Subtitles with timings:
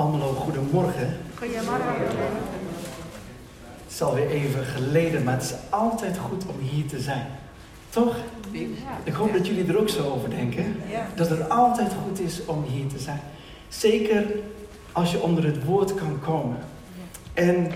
[0.00, 1.16] Almelo, goedemorgen.
[1.38, 1.94] Goedemorgen.
[3.84, 7.26] Het is alweer even geleden, maar het is altijd goed om hier te zijn.
[7.90, 8.16] Toch?
[9.04, 10.76] Ik hoop dat jullie er ook zo over denken.
[10.90, 11.06] Ja.
[11.14, 13.20] Dat het altijd goed is om hier te zijn.
[13.68, 14.26] Zeker
[14.92, 16.58] als je onder het woord kan komen.
[17.34, 17.70] En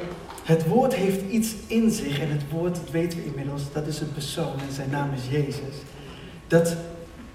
[0.45, 2.21] het woord heeft iets in zich.
[2.21, 4.53] En het woord, dat weten we inmiddels, dat is een persoon.
[4.69, 5.77] En zijn naam is Jezus.
[6.47, 6.77] Dat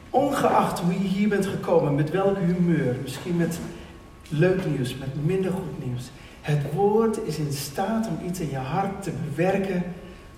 [0.09, 3.59] ongeacht hoe je hier bent gekomen, met welk humeur, misschien met
[4.29, 6.11] leuk nieuws, met minder goed nieuws.
[6.41, 9.83] Het woord is in staat om iets in je hart te bewerken,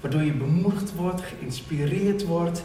[0.02, 2.64] waardoor je bemoedigd wordt, geïnspireerd wordt.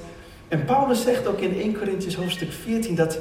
[0.49, 3.19] En Paulus zegt ook in 1 Corinthians hoofdstuk 14 dat,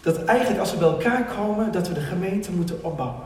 [0.00, 3.24] dat eigenlijk als we bij elkaar komen, dat we de gemeente moeten opbouwen.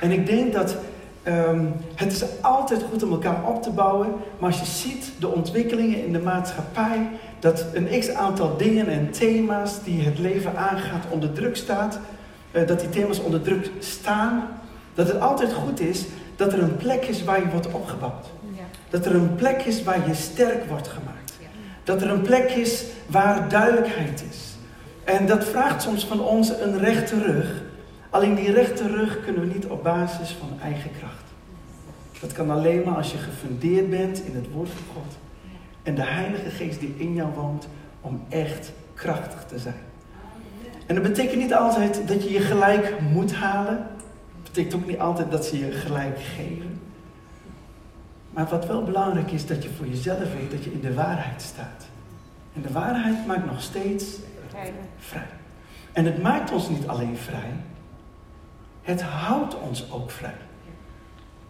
[0.00, 0.76] En ik denk dat
[1.22, 1.64] ehm,
[1.94, 6.04] het is altijd goed om elkaar op te bouwen, maar als je ziet de ontwikkelingen
[6.04, 7.08] in de maatschappij,
[7.38, 11.98] dat een x aantal dingen en thema's die het leven aangaat onder druk staat,
[12.64, 14.48] dat die thema's onder druk staan,
[14.94, 16.04] dat het altijd goed is
[16.36, 18.26] dat er een plek is waar je wordt opgebouwd.
[18.54, 18.62] Ja.
[18.90, 21.34] Dat er een plek is waar je sterk wordt gemaakt.
[21.40, 21.46] Ja.
[21.84, 24.56] Dat er een plek is waar duidelijkheid is.
[25.04, 27.62] En dat vraagt soms van ons een rechte rug.
[28.10, 31.24] Alleen die rechte rug kunnen we niet op basis van eigen kracht.
[32.20, 35.16] Dat kan alleen maar als je gefundeerd bent in het woord van God.
[35.82, 37.68] En de Heilige Geest die in jou woont
[38.00, 39.84] om echt krachtig te zijn.
[40.86, 43.76] En dat betekent niet altijd dat je je gelijk moet halen.
[44.42, 46.80] Dat betekent ook niet altijd dat ze je gelijk geven.
[48.30, 51.42] Maar wat wel belangrijk is, dat je voor jezelf weet dat je in de waarheid
[51.42, 51.86] staat.
[52.54, 54.04] En de waarheid maakt nog steeds
[54.98, 55.26] vrij.
[55.92, 57.52] En het maakt ons niet alleen vrij,
[58.82, 60.34] het houdt ons ook vrij.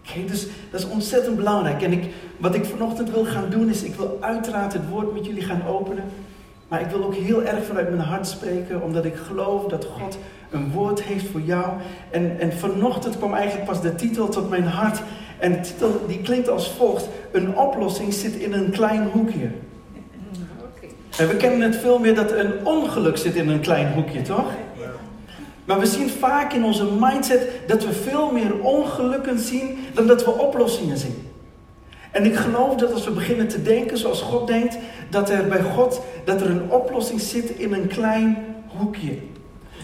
[0.09, 1.83] Oké, dus dat is ontzettend belangrijk.
[1.83, 5.27] En ik, wat ik vanochtend wil gaan doen is, ik wil uiteraard het woord met
[5.27, 6.05] jullie gaan openen.
[6.69, 10.19] Maar ik wil ook heel erg vanuit mijn hart spreken, omdat ik geloof dat God
[10.50, 11.67] een woord heeft voor jou.
[12.11, 15.00] En, en vanochtend kwam eigenlijk pas de titel tot mijn hart.
[15.39, 17.08] En de titel die klinkt als volgt.
[17.33, 19.48] Een oplossing zit in een klein hoekje.
[21.18, 24.51] En we kennen het veel meer dat een ongeluk zit in een klein hoekje, toch?
[25.64, 30.24] Maar we zien vaak in onze mindset dat we veel meer ongelukken zien dan dat
[30.24, 31.29] we oplossingen zien.
[32.11, 34.79] En ik geloof dat als we beginnen te denken zoals God denkt,
[35.11, 38.44] dat er bij God dat er een oplossing zit in een klein
[38.78, 39.18] hoekje.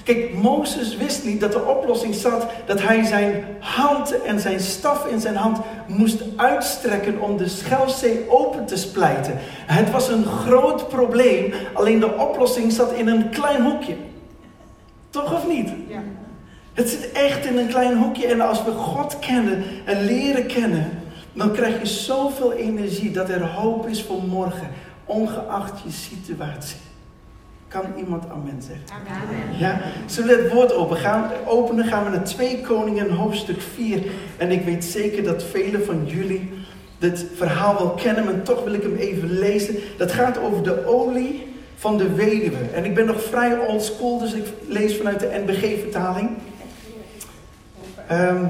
[0.05, 5.07] Kijk, Mozes wist niet dat de oplossing zat dat hij zijn hand en zijn staf
[5.07, 9.35] in zijn hand moest uitstrekken om de Schelzee open te splijten.
[9.67, 13.95] Het was een groot probleem, alleen de oplossing zat in een klein hoekje.
[15.11, 15.69] Toch of niet?
[15.89, 16.03] Ja.
[16.73, 20.91] Het zit echt in een klein hoekje en als we God kennen en leren kennen,
[21.33, 24.69] dan krijg je zoveel energie dat er hoop is voor morgen,
[25.13, 26.77] ongeacht je situatie.
[27.69, 28.85] Kan iemand amen zeggen?
[28.91, 29.59] Amen.
[29.59, 31.85] Ja, zullen we het woord open gaan, openen?
[31.85, 34.03] Gaan we naar 2 Koningen hoofdstuk 4.
[34.37, 36.51] En ik weet zeker dat velen van jullie
[36.99, 39.77] dit verhaal wel kennen, maar toch wil ik hem even lezen.
[39.97, 41.47] Dat gaat over de olie
[41.77, 42.59] van de weduwe.
[42.75, 46.31] En ik ben nog vrij old school, dus ik lees vanuit de NBG-vertaling.
[48.09, 48.45] Ehm,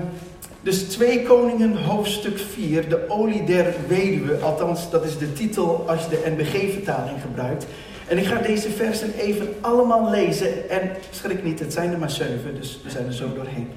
[0.63, 4.37] dus 2 Koningen hoofdstuk 4, de olie der weduwe.
[4.37, 7.67] Althans, dat is de titel als je de NBG-vertaling gebruikt.
[8.09, 10.71] En ik ga deze versen even allemaal lezen.
[10.71, 13.69] En schrik niet, het zijn er maar zeven, dus we zijn er zo doorheen.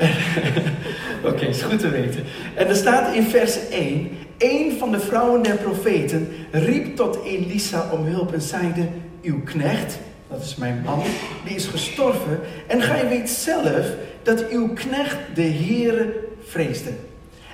[1.28, 2.24] Oké, is goed te weten.
[2.54, 7.88] En er staat in vers 1: Een van de vrouwen der profeten riep tot Elisa
[7.92, 8.88] om hulp en zeide:
[9.22, 9.98] Uw knecht,
[10.28, 11.02] dat is mijn man,
[11.44, 12.40] die is gestorven.
[12.66, 13.86] En gij weet zelf
[14.22, 16.90] dat uw knecht de Heere vreesde.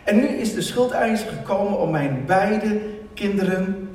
[0.05, 2.81] En nu is de schuldeiser gekomen om mijn beide
[3.15, 3.89] kinderen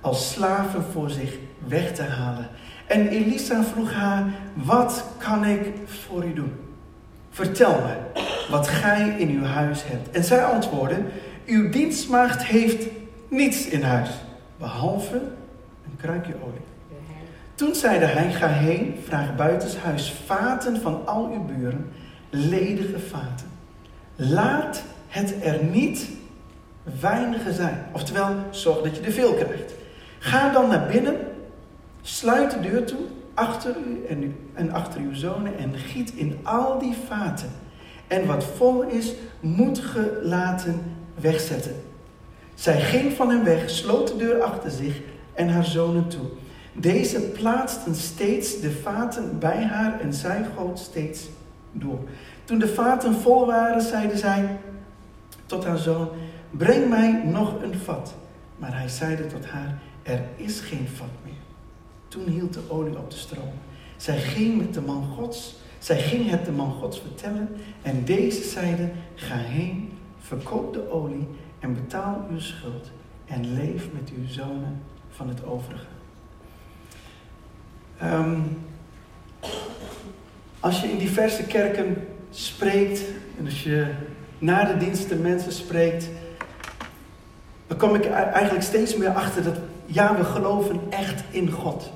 [0.00, 1.36] als slaven voor zich
[1.66, 2.48] weg te halen.
[2.86, 4.24] En Elisa vroeg haar:
[4.54, 6.52] Wat kan ik voor u doen?
[7.30, 10.10] Vertel me wat gij in uw huis hebt.
[10.10, 10.96] En zij antwoordde:
[11.46, 12.86] Uw dienstmaagd heeft
[13.28, 14.10] niets in huis,
[14.58, 15.16] behalve
[15.84, 16.66] een kruikje olie.
[17.54, 21.92] Toen zeide hij: Ga heen, vraag buitenshuis vaten van al uw buren,
[22.30, 23.46] ledige vaten.
[24.16, 26.08] Laat het er niet
[27.00, 27.86] weinige zijn.
[27.92, 29.74] Oftewel, zorg dat je er veel krijgt.
[30.18, 31.16] Ga dan naar binnen,
[32.02, 33.00] sluit de deur toe,
[33.34, 37.50] achter u en, en achter uw zonen en giet in al die vaten.
[38.06, 40.80] En wat vol is, moet ge laten
[41.14, 41.74] wegzetten.
[42.54, 45.00] Zij ging van hem weg, sloot de deur achter zich
[45.34, 46.26] en haar zonen toe.
[46.72, 51.28] Deze plaatsten steeds de vaten bij haar en zij goot steeds
[51.78, 51.98] door.
[52.44, 54.58] Toen de vaten vol waren, zeide zij
[55.46, 56.08] tot haar zoon:
[56.50, 58.14] Breng mij nog een vat.
[58.56, 61.32] Maar hij zeide tot haar: Er is geen vat meer.
[62.08, 63.58] Toen hield de olie op te stromen.
[63.96, 67.48] Zij ging met de man Gods Zij ging het de man Gods vertellen
[67.82, 71.28] en deze zeide, ga heen, verkoop de olie
[71.58, 72.90] en betaal uw schuld
[73.26, 75.86] en leef met uw zonen van het overige.
[77.98, 78.40] Ehm,
[80.60, 83.00] als je in diverse kerken spreekt
[83.38, 83.86] en als je
[84.38, 86.08] na de diensten mensen spreekt,
[87.66, 89.56] dan kom ik eigenlijk steeds meer achter dat
[89.86, 91.92] ja, we geloven echt in God.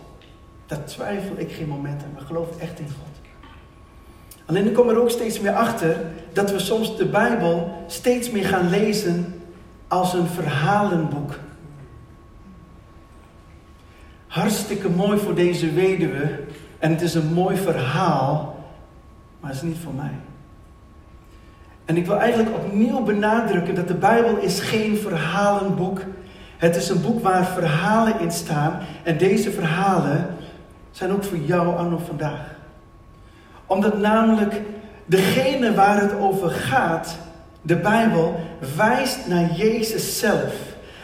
[0.66, 2.14] Daar twijfel ik geen moment aan.
[2.18, 3.20] We geloven echt in God.
[4.44, 5.96] Alleen ik kom er ook steeds meer achter
[6.32, 9.42] dat we soms de Bijbel steeds meer gaan lezen
[9.88, 11.38] als een verhalenboek.
[14.26, 16.40] Hartstikke mooi voor deze weduwe
[16.78, 18.51] en het is een mooi verhaal,
[19.42, 20.12] maar het is niet voor mij.
[21.84, 26.00] En ik wil eigenlijk opnieuw benadrukken dat de Bijbel is geen verhalenboek.
[26.56, 30.26] Het is een boek waar verhalen in staan en deze verhalen
[30.90, 32.54] zijn ook voor jou anno vandaag.
[33.66, 34.60] Omdat namelijk
[35.04, 37.16] degene waar het over gaat,
[37.62, 38.40] de Bijbel,
[38.76, 40.54] wijst naar Jezus zelf.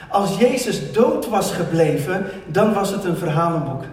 [0.08, 3.84] Als Jezus dood was gebleven, dan was het een verhalenboek.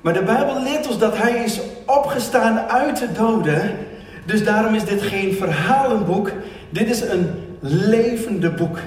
[0.00, 3.76] Maar de Bijbel leert ons dat hij is opgestaan uit de doden.
[4.24, 6.30] Dus daarom is dit geen verhalenboek.
[6.70, 8.78] Dit is een levende boek.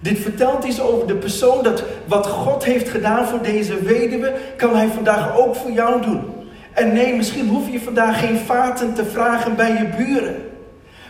[0.00, 4.76] Dit vertelt iets over de persoon dat wat God heeft gedaan voor deze weduwe, kan
[4.76, 6.22] hij vandaag ook voor jou doen.
[6.72, 10.36] En nee, misschien hoef je vandaag geen vaten te vragen bij je buren.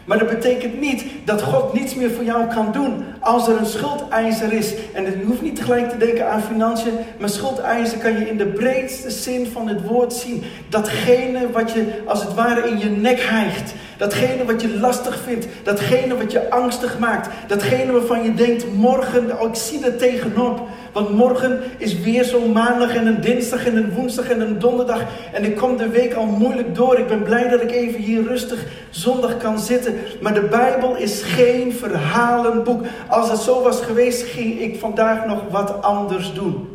[0.04, 3.66] Maar dat betekent niet dat God niets meer voor jou kan doen als er een
[3.66, 4.74] schuldeiser is.
[4.92, 8.46] En je hoeft niet tegelijk te denken aan financiën, maar schuldeiser kan je in de
[8.46, 10.42] breedste zin van het woord zien.
[10.68, 13.74] Datgene wat je als het ware in je nek hijgt.
[13.96, 15.46] Datgene wat je lastig vindt.
[15.62, 17.28] Datgene wat je angstig maakt.
[17.46, 20.68] Datgene waarvan je denkt, morgen, ik zie er tegenop.
[20.94, 25.04] Want morgen is weer zo'n maandag en een dinsdag en een woensdag en een donderdag.
[25.32, 26.98] En ik kom de week al moeilijk door.
[26.98, 29.94] Ik ben blij dat ik even hier rustig zondag kan zitten.
[30.20, 32.84] Maar de Bijbel is geen verhalenboek.
[33.08, 36.68] Als het zo was geweest, ging ik vandaag nog wat anders doen.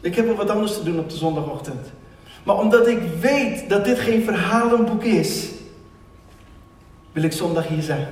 [0.00, 1.92] Ik heb wel wat anders te doen op de zondagochtend.
[2.42, 5.48] Maar omdat ik weet dat dit geen verhalenboek is,
[7.12, 8.06] wil ik zondag hier zijn.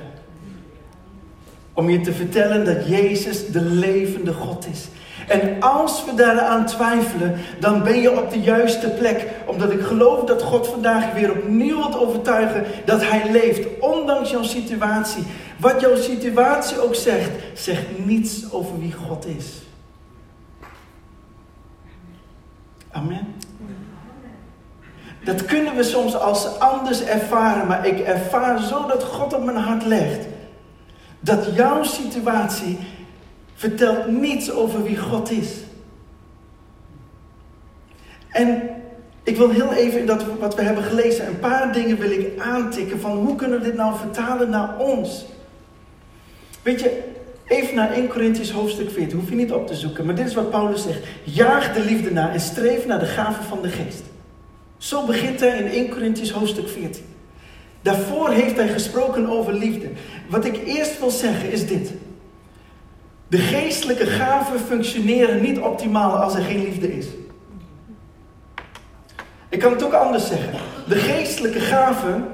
[1.73, 4.87] Om je te vertellen dat Jezus de levende God is.
[5.27, 9.27] En als we daaraan twijfelen, dan ben je op de juiste plek.
[9.45, 14.43] Omdat ik geloof dat God vandaag weer opnieuw wilt overtuigen dat Hij leeft, ondanks jouw
[14.43, 15.23] situatie.
[15.59, 19.61] Wat jouw situatie ook zegt, zegt niets over wie God is.
[22.91, 23.35] Amen.
[25.23, 29.57] Dat kunnen we soms als anders ervaren, maar ik ervaar zo dat God op mijn
[29.57, 30.25] hart legt.
[31.19, 32.79] Dat jouw situatie
[33.63, 35.49] vertelt niets over wie God is.
[38.29, 38.69] En
[39.23, 42.99] ik wil heel even dat wat we hebben gelezen, een paar dingen wil ik aantikken
[42.99, 45.25] van hoe kunnen we dit nou vertalen naar ons.
[46.61, 47.03] Weet je,
[47.47, 50.33] even naar 1 Corinthians hoofdstuk 14, hoef je niet op te zoeken, maar dit is
[50.33, 51.07] wat Paulus zegt.
[51.23, 54.03] Jaag de liefde na en streef naar de gave van de geest.
[54.77, 57.03] Zo begint hij in 1 Corinthians hoofdstuk 14.
[57.81, 59.87] Daarvoor heeft hij gesproken over liefde.
[60.29, 61.91] Wat ik eerst wil zeggen is dit.
[63.33, 67.07] De geestelijke gaven functioneren niet optimaal als er geen liefde is.
[69.49, 70.53] Ik kan het ook anders zeggen.
[70.87, 72.27] De geestelijke gaven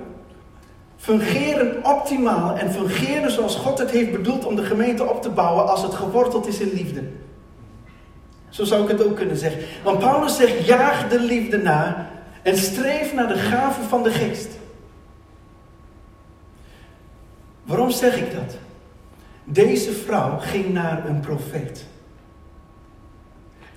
[0.97, 5.67] fungeren optimaal en fungeren zoals God het heeft bedoeld om de gemeente op te bouwen
[5.67, 7.03] als het geworteld is in liefde.
[8.49, 9.61] Zo zou ik het ook kunnen zeggen.
[9.83, 12.09] Want Paulus zegt: jaag de liefde na
[12.41, 14.49] en streef naar de gaven van de geest.
[17.63, 18.57] Waarom zeg ik dat?
[19.51, 21.85] Deze vrouw ging naar een profeet.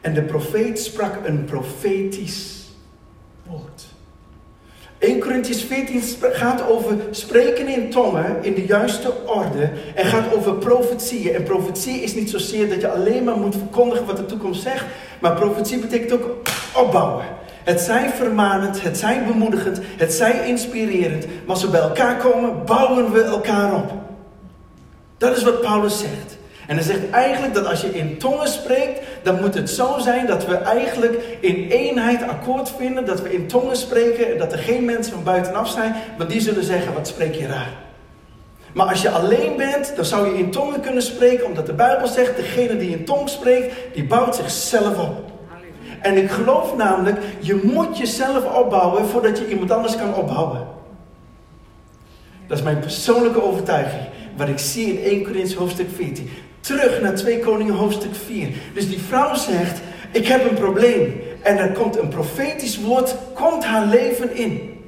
[0.00, 2.70] En de profeet sprak een profetisch
[3.46, 3.84] woord.
[4.98, 10.54] 1 Corinthians 14 gaat over spreken in tongen in de juiste orde en gaat over
[10.54, 11.34] profetieën.
[11.34, 14.84] En profetie is niet zozeer dat je alleen maar moet verkondigen wat de toekomst zegt,
[15.20, 17.24] maar profetie betekent ook opbouwen.
[17.64, 22.64] Het zij vermanend, het zij bemoedigend, het zij inspirerend, maar als we bij elkaar komen,
[22.64, 24.01] bouwen we elkaar op.
[25.22, 26.38] Dat is wat Paulus zegt.
[26.66, 30.26] En hij zegt eigenlijk dat als je in tongen spreekt, dan moet het zo zijn
[30.26, 34.58] dat we eigenlijk in eenheid akkoord vinden, dat we in tongen spreken en dat er
[34.58, 37.70] geen mensen van buitenaf zijn, want die zullen zeggen, wat spreek je raar.
[38.72, 42.06] Maar als je alleen bent, dan zou je in tongen kunnen spreken, omdat de Bijbel
[42.06, 45.30] zegt, degene die in tong spreekt, die bouwt zichzelf op.
[46.00, 50.66] En ik geloof namelijk, je moet jezelf opbouwen voordat je iemand anders kan opbouwen.
[52.46, 54.02] Dat is mijn persoonlijke overtuiging.
[54.36, 56.30] Wat ik zie in 1 Corinthians hoofdstuk 14.
[56.60, 58.48] Terug naar 2 Koningen hoofdstuk 4.
[58.74, 59.80] Dus die vrouw zegt,
[60.12, 61.20] ik heb een probleem.
[61.42, 64.80] en er komt een profetisch woord, komt haar leven in.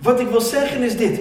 [0.00, 1.20] Wat ik wil zeggen is dit.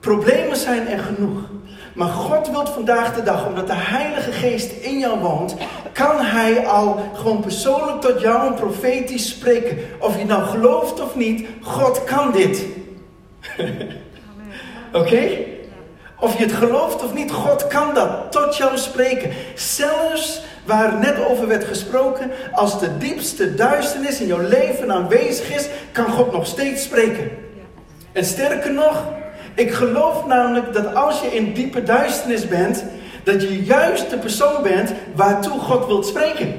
[0.00, 1.50] Problemen zijn er genoeg.
[1.94, 5.56] Maar God wil vandaag de dag, omdat de Heilige Geest in jou woont,
[5.92, 9.78] kan Hij al gewoon persoonlijk tot jou een profetisch spreken.
[9.98, 12.64] Of je nou gelooft of niet, God kan dit.
[14.92, 15.28] Oké?
[16.20, 19.30] Of je het gelooft of niet, God kan dat tot jou spreken.
[19.54, 25.68] Zelfs waar net over werd gesproken, als de diepste duisternis in jouw leven aanwezig is,
[25.92, 27.30] kan God nog steeds spreken.
[28.12, 29.04] En sterker nog,
[29.54, 32.84] ik geloof namelijk dat als je in diepe duisternis bent,
[33.24, 36.54] dat je juist de persoon bent waartoe God wilt spreken.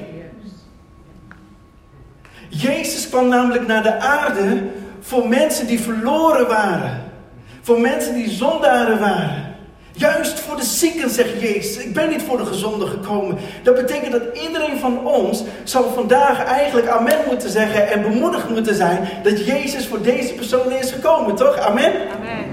[2.50, 4.64] Jezus kwam namelijk naar de aarde
[5.00, 7.04] voor mensen die verloren waren.
[7.62, 9.49] Voor mensen die zondaren waren.
[10.00, 11.78] Juist voor de zieken, zegt Jezus.
[11.84, 13.38] Ik ben niet voor de gezonden gekomen.
[13.64, 18.76] Dat betekent dat iedereen van ons zou vandaag eigenlijk amen moeten zeggen en bemoedigd moeten
[18.76, 21.58] zijn dat Jezus voor deze persoon is gekomen, toch?
[21.58, 21.94] Amen?
[21.94, 22.46] Amen.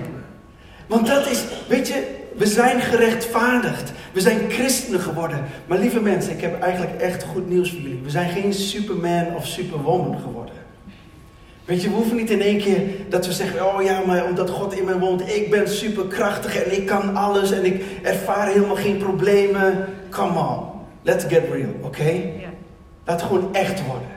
[0.87, 2.03] Want dat is, weet je,
[2.37, 3.93] we zijn gerechtvaardigd.
[4.12, 5.45] We zijn christenen geworden.
[5.67, 8.00] Maar lieve mensen, ik heb eigenlijk echt goed nieuws voor jullie.
[8.03, 10.55] We zijn geen superman of superwoman geworden.
[11.66, 14.50] Weet je, we hoeven niet in één keer dat we zeggen: Oh ja, maar omdat
[14.50, 18.76] God in mij woont, ik ben superkrachtig en ik kan alles en ik ervaar helemaal
[18.76, 19.85] geen problemen.
[20.11, 20.58] Come on,
[21.02, 22.11] let's get real, oké?
[22.11, 22.49] Ja.
[23.04, 24.08] Laat gewoon echt worden.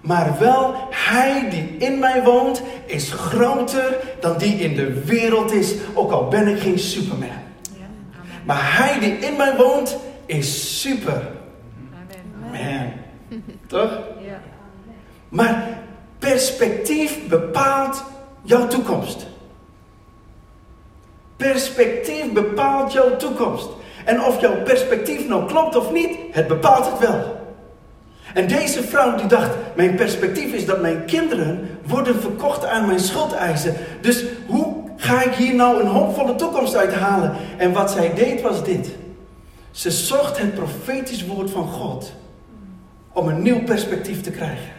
[0.00, 5.74] Maar wel, hij die in mij woont, is groter dan die in de wereld is,
[5.94, 7.28] ook al ben ik geen superman.
[7.28, 7.86] Ja.
[8.44, 11.30] Maar hij die in mij woont, is super.
[12.46, 12.92] Amen.
[13.28, 13.40] Man.
[13.66, 14.00] Toch?
[14.26, 14.40] Ja.
[15.28, 15.78] Maar
[16.18, 18.04] perspectief bepaalt
[18.42, 19.26] jouw toekomst.
[21.36, 23.68] Perspectief bepaalt jouw toekomst.
[24.04, 27.36] En of jouw perspectief nou klopt of niet, het bepaalt het wel.
[28.34, 33.00] En deze vrouw die dacht, mijn perspectief is dat mijn kinderen worden verkocht aan mijn
[33.00, 33.74] schuldeisen.
[34.00, 37.32] Dus hoe ga ik hier nou een hoopvolle toekomst uithalen?
[37.56, 38.88] En wat zij deed was dit.
[39.70, 42.12] Ze zocht het profetisch woord van God
[43.12, 44.77] om een nieuw perspectief te krijgen.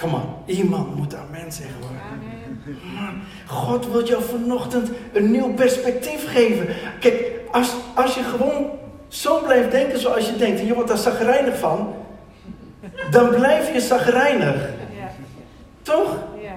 [0.00, 1.90] Come on, iemand moet amen zeggen hoor.
[2.94, 6.66] Man, God wil jou vanochtend een nieuw perspectief geven.
[7.00, 8.70] Kijk, als, als je gewoon
[9.08, 11.94] zo blijft denken zoals je denkt, en je wordt daar zagrijnig van,
[13.10, 14.54] dan blijf je zagrijnig.
[14.98, 15.10] Ja.
[15.82, 16.16] Toch?
[16.42, 16.56] Ja.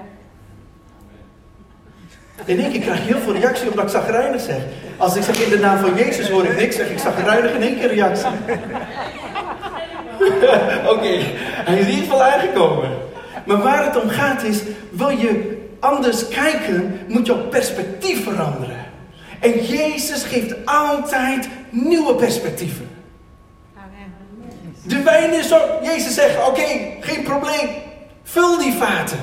[2.44, 4.62] In één keer krijg je heel veel reactie omdat ik zagrijnig zeg.
[4.96, 7.62] Als ik zeg in de naam van Jezus hoor ik niks, zeg ik zagrijnig in
[7.62, 8.26] één keer reactie.
[10.94, 11.18] Oké,
[11.64, 13.10] hij is in ieder geval aangekomen.
[13.46, 14.58] Maar waar het om gaat is,
[14.90, 18.84] wil je anders kijken, moet jouw perspectief veranderen.
[19.40, 22.88] En Jezus geeft altijd nieuwe perspectieven.
[23.76, 24.14] Amen.
[24.82, 25.80] De wijn is op.
[25.82, 26.66] Jezus zegt, oké,
[27.00, 27.68] geen probleem.
[28.22, 29.18] Vul die vaten.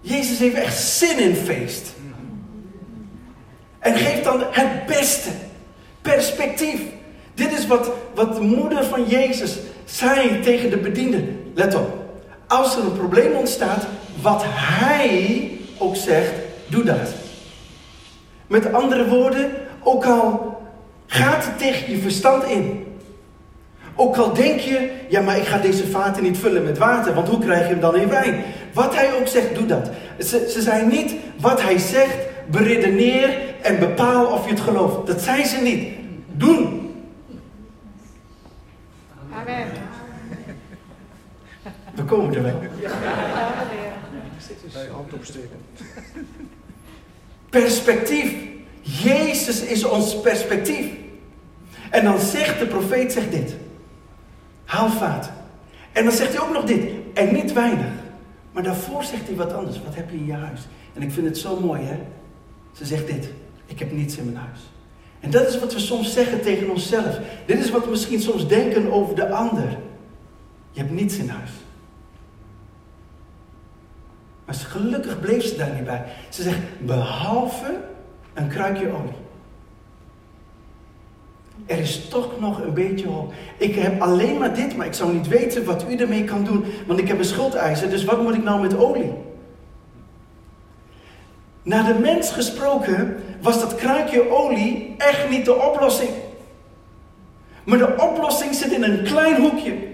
[0.00, 1.92] Jezus heeft echt zin in feest.
[3.78, 5.30] En geeft dan het beste.
[6.02, 6.80] Perspectief.
[7.34, 11.50] Dit is wat, wat de moeder van Jezus zei tegen de bedienden.
[11.54, 12.01] Let op.
[12.52, 13.86] Als er een probleem ontstaat,
[14.20, 16.32] wat hij ook zegt,
[16.66, 17.14] doe dat.
[18.46, 19.50] Met andere woorden,
[19.82, 20.60] ook al
[21.06, 22.86] gaat het tegen je verstand in.
[23.96, 27.28] Ook al denk je, ja maar ik ga deze vaten niet vullen met water, want
[27.28, 28.44] hoe krijg je hem dan in wijn?
[28.72, 29.90] Wat hij ook zegt, doe dat.
[30.18, 32.16] Ze, ze zei niet, wat hij zegt,
[32.50, 35.06] beredeneer en bepaal of je het gelooft.
[35.06, 35.88] Dat zei ze niet.
[36.32, 36.90] Doen.
[39.40, 39.91] Amen.
[41.94, 42.60] We komen er wel.
[44.72, 45.56] Bij hand opsteken.
[47.50, 48.34] Perspectief.
[48.80, 50.86] Jezus is ons perspectief.
[51.90, 53.54] En dan zegt de profeet zegt dit.
[54.64, 55.32] Haal vaten.
[55.92, 56.90] En dan zegt hij ook nog dit.
[57.14, 57.86] En niet weinig.
[58.52, 59.82] Maar daarvoor zegt hij wat anders.
[59.84, 60.60] Wat heb je in je huis?
[60.94, 61.98] En ik vind het zo mooi hè.
[62.72, 63.28] Ze zegt dit.
[63.66, 64.60] Ik heb niets in mijn huis.
[65.20, 67.18] En dat is wat we soms zeggen tegen onszelf.
[67.46, 69.78] Dit is wat we misschien soms denken over de ander.
[70.70, 71.50] Je hebt niets in huis.
[74.44, 76.04] Maar gelukkig bleef ze daar niet bij.
[76.28, 77.80] Ze zegt, behalve
[78.34, 79.20] een kruikje olie.
[81.66, 83.32] Er is toch nog een beetje hoop.
[83.56, 86.64] Ik heb alleen maar dit, maar ik zou niet weten wat u ermee kan doen.
[86.86, 89.12] Want ik heb een schuldeiser, dus wat moet ik nou met olie?
[91.62, 96.10] Naar de mens gesproken was dat kruikje olie echt niet de oplossing.
[97.64, 99.91] Maar de oplossing zit in een klein hoekje.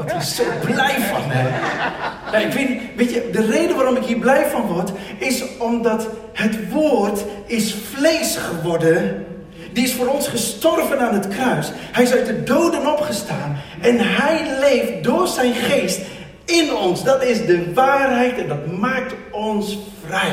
[0.00, 1.22] Word hier zo blij van.
[1.26, 1.48] Hè?
[2.32, 6.08] Ja, ik weet, weet je, de reden waarom ik hier blij van word, is omdat
[6.32, 9.26] het woord is vlees geworden.
[9.72, 11.70] Die is voor ons gestorven aan het kruis.
[11.74, 13.56] Hij is uit de doden opgestaan.
[13.80, 16.00] En hij leeft door zijn geest
[16.44, 17.04] in ons.
[17.04, 20.32] Dat is de waarheid en dat maakt ons vrij.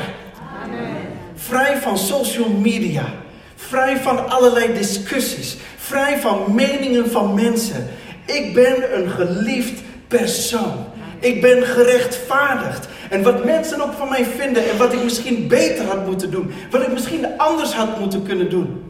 [1.35, 3.05] Vrij van social media.
[3.55, 5.57] Vrij van allerlei discussies.
[5.77, 7.87] Vrij van meningen van mensen.
[8.27, 10.85] Ik ben een geliefd persoon.
[11.19, 12.87] Ik ben gerechtvaardigd.
[13.09, 16.51] En wat mensen ook van mij vinden en wat ik misschien beter had moeten doen.
[16.71, 18.83] Wat ik misschien anders had moeten kunnen doen.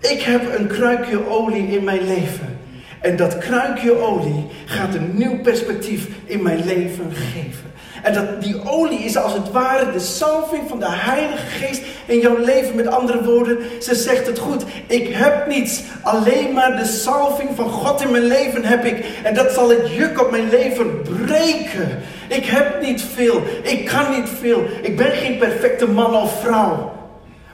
[0.00, 2.55] Ik heb een kruikje olie in mijn leven.
[3.00, 7.74] En dat kruikje olie gaat een nieuw perspectief in mijn leven geven.
[8.02, 12.18] En dat, die olie is als het ware de salving van de Heilige Geest in
[12.18, 12.74] jouw leven.
[12.74, 14.64] Met andere woorden, ze zegt het goed.
[14.86, 19.06] Ik heb niets, alleen maar de salving van God in mijn leven heb ik.
[19.22, 21.98] En dat zal het juk op mijn leven breken.
[22.28, 24.64] Ik heb niet veel, ik kan niet veel.
[24.82, 26.95] Ik ben geen perfecte man of vrouw.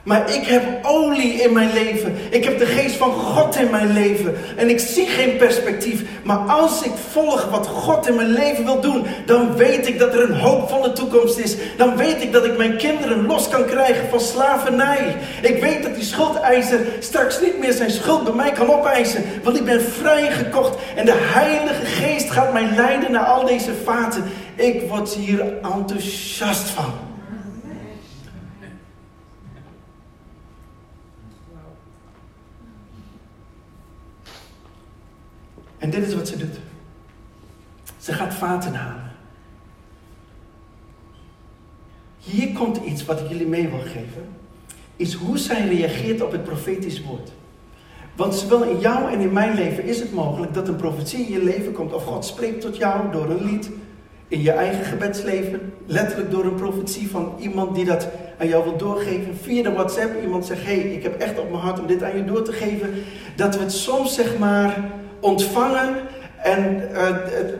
[0.03, 2.15] Maar ik heb olie in mijn leven.
[2.29, 4.35] Ik heb de geest van God in mijn leven.
[4.57, 6.01] En ik zie geen perspectief.
[6.23, 10.13] Maar als ik volg wat God in mijn leven wil doen, dan weet ik dat
[10.13, 11.55] er een hoopvolle toekomst is.
[11.77, 15.15] Dan weet ik dat ik mijn kinderen los kan krijgen van slavernij.
[15.41, 19.23] Ik weet dat die schuldeiser straks niet meer zijn schuld bij mij kan opeisen.
[19.43, 20.77] Want ik ben vrijgekocht.
[20.95, 24.23] En de Heilige Geest gaat mij leiden naar al deze vaten.
[24.55, 27.11] Ik word hier enthousiast van.
[35.83, 36.59] En dit is wat ze doet.
[37.97, 39.11] Ze gaat vaten halen.
[42.19, 44.27] Hier komt iets wat ik jullie mee wil geven.
[44.95, 47.31] Is hoe zij reageert op het profetisch woord.
[48.15, 51.31] Want zowel in jou en in mijn leven is het mogelijk dat een profetie in
[51.31, 51.93] je leven komt.
[51.93, 53.69] Of God spreekt tot jou door een lied.
[54.27, 55.73] In je eigen gebedsleven.
[55.85, 59.37] Letterlijk door een profetie van iemand die dat aan jou wil doorgeven.
[59.37, 60.21] Via de WhatsApp.
[60.21, 62.43] Iemand zegt, hé, hey, ik heb echt op mijn hart om dit aan je door
[62.43, 62.93] te geven.
[63.35, 65.95] Dat we het soms zeg maar ontvangen
[66.37, 67.09] en uh,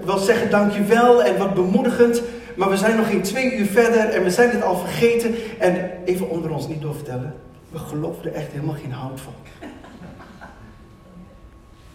[0.06, 2.22] wel zeggen dankjewel en wat bemoedigend.
[2.56, 5.36] Maar we zijn nog geen twee uur verder en we zijn het al vergeten.
[5.60, 7.36] En even onder ons niet doorvertellen.
[7.70, 9.34] We geloven er echt helemaal geen hout van.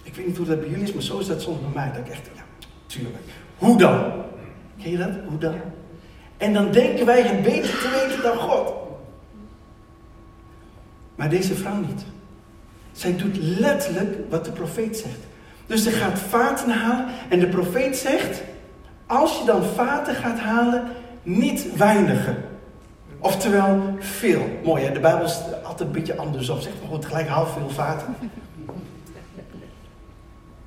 [0.03, 1.93] Ik weet niet hoe dat bij jullie is, maar zo is dat soms bij mij.
[1.93, 2.43] Dat ik echt, ja,
[2.87, 3.17] tuurlijk.
[3.59, 4.13] Hoe dan?
[4.83, 5.11] Ken je dat?
[5.27, 5.55] Hoe dan?
[6.37, 8.73] En dan denken wij het beter te weten dan God.
[11.15, 12.05] Maar deze vrouw niet.
[12.93, 15.28] Zij doet letterlijk wat de profeet zegt.
[15.69, 18.43] Dus ze gaat vaten halen en de profeet zegt,
[19.07, 20.85] als je dan vaten gaat halen,
[21.23, 22.37] niet weinigen.
[23.19, 24.43] Oftewel veel.
[24.65, 26.61] Mooi hè, de Bijbel is altijd een beetje andersom.
[26.61, 28.17] Zegt maar goed, gelijk haal veel vaten.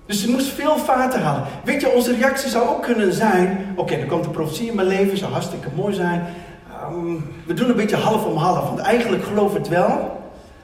[0.06, 1.44] Dus ze moest veel vaten halen.
[1.64, 4.76] Weet je, onze reactie zou ook kunnen zijn: oké, okay, er komt een profetie in
[4.76, 6.26] mijn leven, zou hartstikke mooi zijn.
[6.92, 10.21] Um, we doen een beetje half om half, want eigenlijk geloof het wel.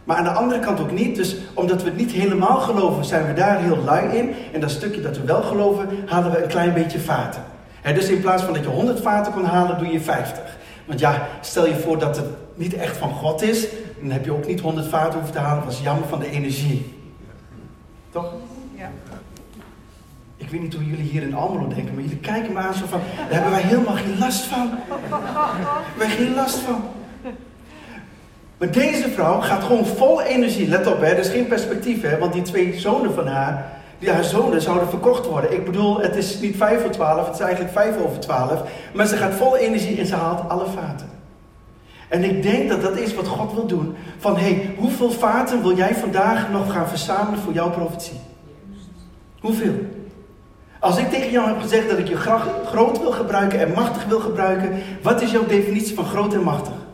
[0.08, 1.16] Maar aan de andere kant ook niet.
[1.16, 4.34] Dus omdat we het niet helemaal geloven, zijn we daar heel lui in.
[4.54, 7.44] En dat stukje dat we wel geloven, halen we een klein beetje vaten.
[7.84, 10.58] dus in plaats van dat je 100 vaten kon halen, doe je 50.
[10.86, 13.68] Want ja, stel je voor dat het niet echt van God is,
[14.00, 15.64] dan heb je ook niet 100 vaten hoeven te halen.
[15.64, 16.96] Dat is jammer van de energie.
[18.10, 18.34] Toch?
[18.76, 18.90] Ja.
[20.38, 22.86] Ik weet niet hoe jullie hier in Almelo denken, maar jullie kijken me aan zo
[22.86, 24.70] van, daar hebben wij helemaal geen last van.
[24.70, 26.84] Daar hebben wij geen last van.
[28.58, 30.68] Maar deze vrouw gaat gewoon vol energie.
[30.68, 33.66] Let op, hè, er is geen perspectief, hè, want die twee zonen van haar,
[34.00, 35.54] die haar zonen zouden verkocht worden.
[35.54, 38.62] Ik bedoel, het is niet vijf voor twaalf, het is eigenlijk vijf over twaalf.
[38.94, 41.10] Maar ze gaat vol energie en ze haalt alle vaten.
[42.08, 43.96] En ik denk dat dat is wat God wil doen.
[44.18, 48.20] Van, hé, hey, hoeveel vaten wil jij vandaag nog gaan verzamelen voor jouw profetie?
[49.40, 49.74] Hoeveel?
[50.80, 52.18] Als ik tegen jou heb gezegd dat ik je
[52.66, 56.87] groot wil gebruiken en machtig wil gebruiken, wat is jouw definitie van groot en machtig?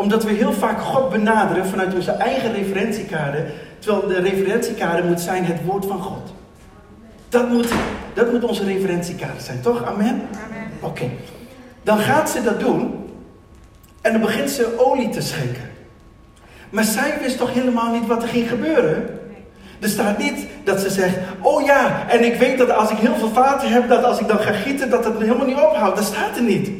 [0.00, 5.44] Omdat we heel vaak God benaderen vanuit onze eigen referentiekader, terwijl de referentiekader moet zijn
[5.44, 6.32] het woord van God.
[7.28, 7.68] Dat moet,
[8.14, 9.84] dat moet onze referentiekader zijn, toch?
[9.84, 10.06] Amen?
[10.06, 10.68] Amen.
[10.80, 11.10] Oké.
[11.82, 13.10] Dan gaat ze dat doen
[14.00, 15.70] en dan begint ze olie te schenken.
[16.70, 19.18] Maar zij wist toch helemaal niet wat er ging gebeuren?
[19.80, 23.16] Er staat niet dat ze zegt, oh ja, en ik weet dat als ik heel
[23.16, 25.96] veel vaten heb, dat als ik dan ga gieten, dat het helemaal niet ophoudt.
[25.96, 26.70] Dat staat er niet.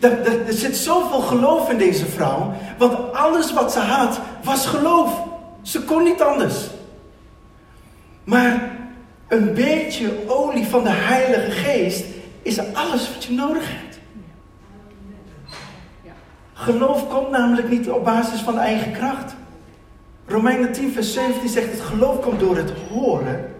[0.00, 2.52] Er, er, zit zoveel geloof in deze vrouw.
[2.78, 5.22] Want alles wat ze had was geloof.
[5.62, 6.54] Ze kon niet anders.
[8.24, 8.76] Maar
[9.28, 12.04] een beetje olie van de Heilige Geest
[12.42, 13.98] is alles wat je nodig hebt.
[16.52, 19.34] Geloof komt namelijk niet op basis van eigen kracht.
[20.26, 23.53] Romeinen 10, vers 17 zegt: Het geloof komt door het horen.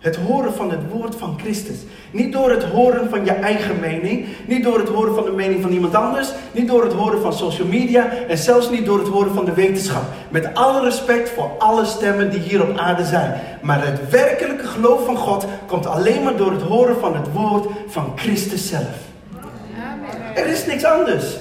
[0.00, 1.76] Het horen van het woord van Christus.
[2.10, 4.26] Niet door het horen van je eigen mening.
[4.46, 6.32] Niet door het horen van de mening van iemand anders.
[6.52, 8.12] Niet door het horen van social media.
[8.28, 10.02] En zelfs niet door het horen van de wetenschap.
[10.28, 13.40] Met alle respect voor alle stemmen die hier op aarde zijn.
[13.62, 17.66] Maar het werkelijke geloof van God komt alleen maar door het horen van het woord
[17.86, 18.96] van Christus zelf.
[19.34, 20.36] Amen.
[20.36, 21.36] Er is niks anders.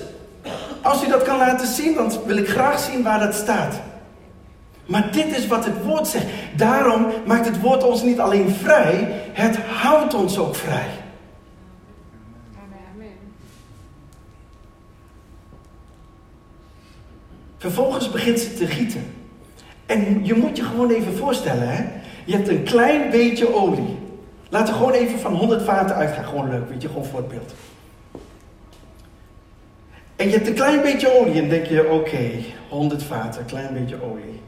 [0.81, 3.81] Als u dat kan laten zien, dan wil ik graag zien waar dat staat.
[4.89, 6.25] Maar dit is wat het woord zegt.
[6.55, 10.87] Daarom maakt het woord ons niet alleen vrij, het houdt ons ook vrij.
[12.55, 13.11] Amen.
[17.57, 19.13] Vervolgens begint ze te gieten.
[19.85, 21.83] En je moet je gewoon even voorstellen, hè?
[22.25, 23.97] Je hebt een klein beetje olie.
[24.49, 26.25] Laten we gewoon even van 100 vaten uitgaan.
[26.25, 27.53] Gewoon leuk, weet je, gewoon voor het beeld.
[30.15, 32.29] En je hebt een klein beetje olie en denk je, oké,
[32.69, 34.47] 100 vaten, klein beetje olie.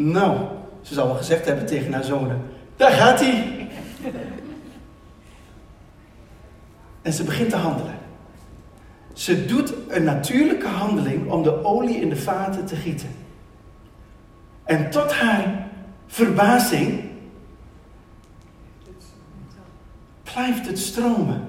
[0.00, 0.38] Nou,
[0.82, 2.42] ze zal wel gezegd hebben tegen haar zonen,
[2.76, 3.68] daar gaat hij.
[7.02, 7.98] En ze begint te handelen.
[9.12, 13.08] Ze doet een natuurlijke handeling om de olie in de vaten te gieten.
[14.64, 15.68] En tot haar
[16.06, 17.04] verbazing
[20.22, 21.44] blijft het stromen.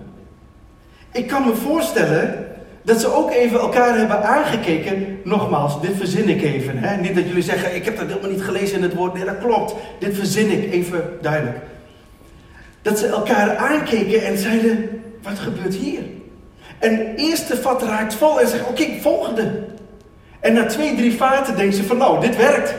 [1.12, 2.48] Ik kan me voorstellen
[2.82, 5.19] dat ze ook even elkaar hebben aangekeken.
[5.30, 6.78] Nogmaals, dit verzin ik even.
[6.78, 6.98] Hè?
[6.98, 9.14] Niet dat jullie zeggen, ik heb dat helemaal niet gelezen in het woord.
[9.14, 9.76] Nee, dat klopt.
[10.00, 11.58] Dit verzin ik even duidelijk.
[12.82, 16.02] Dat ze elkaar aankeken en zeiden, wat gebeurt hier?
[16.80, 19.64] En eerste vat raakt vol en zegt, oké, volgende.
[20.40, 22.76] En na twee, drie vaten denkt ze van, nou, dit werkt.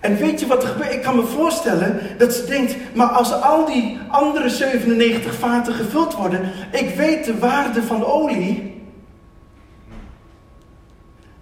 [0.00, 0.92] En weet je wat er gebeurt?
[0.92, 6.14] Ik kan me voorstellen dat ze denkt, maar als al die andere 97 vaten gevuld
[6.14, 8.71] worden, ik weet de waarde van olie.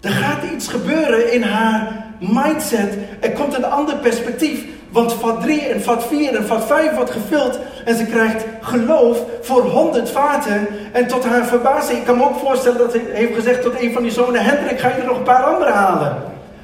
[0.01, 2.97] Er gaat iets gebeuren in haar mindset.
[3.19, 4.63] Er komt een ander perspectief.
[4.89, 7.59] Want vat 3 en vat 4 en vat 5 wordt gevuld.
[7.85, 10.67] En ze krijgt geloof voor 100 vaten.
[10.91, 13.93] En tot haar verbazing, ik kan me ook voorstellen dat hij heeft gezegd tot een
[13.93, 16.15] van die zonen: Hendrik, ga je er nog een paar andere halen?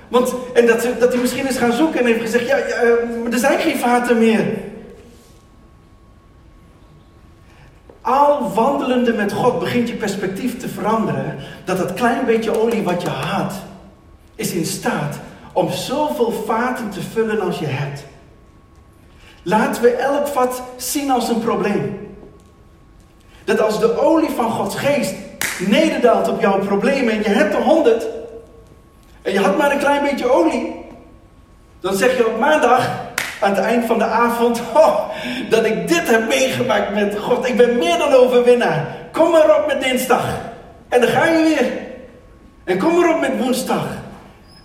[0.07, 3.39] Want, en dat, dat hij misschien is gaan zoeken en heeft gezegd: Ja, eh, er
[3.39, 4.45] zijn geen vaten meer.
[8.07, 11.35] Al wandelende met God begint je perspectief te veranderen.
[11.65, 13.53] Dat dat klein beetje olie wat je had,
[14.35, 15.19] is in staat
[15.53, 18.05] om zoveel vaten te vullen als je hebt.
[19.43, 22.15] Laten we elk vat zien als een probleem.
[23.43, 25.13] Dat als de olie van Gods geest
[25.67, 28.07] nederdaalt op jouw problemen en je hebt er honderd
[29.21, 30.75] en je had maar een klein beetje olie,
[31.79, 33.06] dan zeg je op maandag
[33.39, 35.09] aan het eind van de avond, oh,
[35.49, 37.47] dat ik dit heb meegemaakt met God.
[37.47, 38.95] Ik ben meer dan overwinnaar.
[39.11, 40.25] Kom maar op met dinsdag.
[40.89, 41.71] En dan ga je weer.
[42.63, 43.85] En kom maar op met woensdag.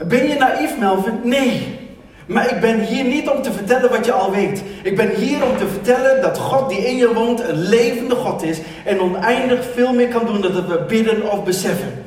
[0.06, 1.20] Ben je naïef, Melvin?
[1.22, 1.80] Nee.
[2.26, 4.62] Maar ik ben hier niet om te vertellen wat je al weet.
[4.82, 8.42] Ik ben hier om te vertellen dat God die in je woont een levende God
[8.42, 8.58] is.
[8.84, 12.04] En oneindig veel meer kan doen dan we bidden of beseffen.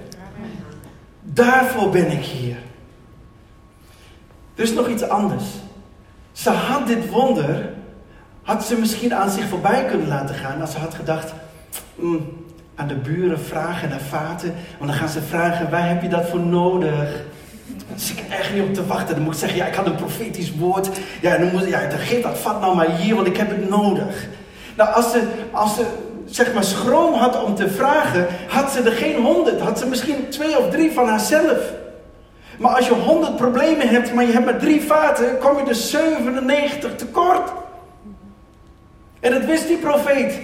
[1.22, 2.56] Daarvoor ben ik hier.
[4.56, 5.44] Er is nog iets anders.
[6.36, 7.70] Ze had dit wonder,
[8.42, 11.34] had ze misschien aan zich voorbij kunnen laten gaan als ze had gedacht,
[11.96, 12.44] "Hmm,
[12.76, 16.30] aan de buren vragen naar vaten, want dan gaan ze vragen, waar heb je dat
[16.30, 17.24] voor nodig?
[17.96, 19.16] Zit ik echt niet op te wachten.
[19.16, 20.90] Dan moet ik zeggen, ja, ik had een profetisch woord.
[21.22, 23.70] Ja, dan, moet, ja, dan geef dat vat nou maar hier, want ik heb het
[23.70, 24.28] nodig.
[24.76, 25.86] Nou, als ze, als ze
[26.26, 29.62] zeg maar schroom had om te vragen, had ze er geen honderd.
[29.62, 31.60] Had ze misschien twee of drie van haarzelf.
[32.58, 35.90] Maar als je honderd problemen hebt, maar je hebt maar drie vaten, kom je dus
[35.90, 37.52] 97 tekort.
[39.20, 40.40] En dat wist die profeet.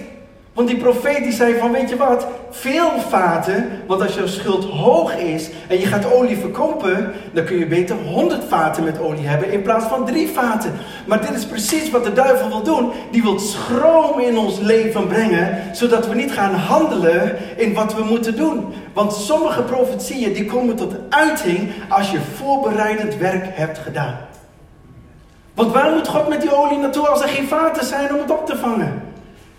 [0.54, 4.64] Want die profeet die zei van, weet je wat, veel vaten, want als je schuld
[4.64, 9.26] hoog is en je gaat olie verkopen, dan kun je beter 100 vaten met olie
[9.26, 10.72] hebben in plaats van drie vaten.
[11.06, 12.90] Maar dit is precies wat de duivel wil doen.
[13.10, 18.04] Die wil schroom in ons leven brengen, zodat we niet gaan handelen in wat we
[18.04, 18.64] moeten doen.
[18.92, 24.16] Want sommige profetieën die komen tot uiting als je voorbereidend werk hebt gedaan.
[25.54, 28.30] Want waar moet God met die olie naartoe als er geen vaten zijn om het
[28.30, 29.11] op te vangen?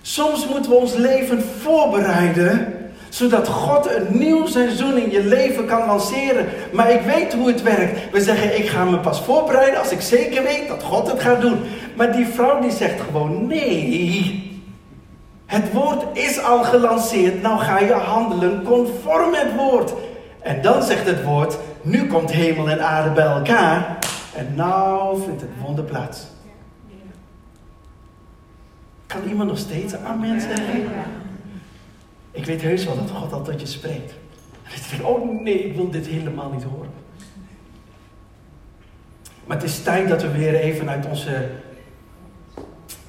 [0.06, 2.74] Soms moeten we ons leven voorbereiden,
[3.10, 6.46] zodat God een nieuw seizoen in je leven kan lanceren.
[6.72, 8.12] Maar ik weet hoe het werkt.
[8.12, 11.42] We zeggen, ik ga me pas voorbereiden als ik zeker weet dat God het gaat
[11.42, 11.60] doen.
[11.96, 14.52] Maar die vrouw die zegt gewoon, nee.
[15.46, 19.94] Het woord is al gelanceerd, nou ga je handelen conform het woord.
[20.42, 23.98] En dan zegt het woord, nu komt hemel en aarde bij elkaar.
[24.36, 26.28] En nou vindt het wonder plaats.
[29.14, 30.84] Kan iemand nog steeds amen zeggen?
[32.32, 34.14] Ik weet heus wel dat God al je spreekt.
[34.64, 36.90] En denkt, oh nee, ik wil dit helemaal niet horen.
[39.46, 41.50] Maar het is tijd dat we weer even uit onze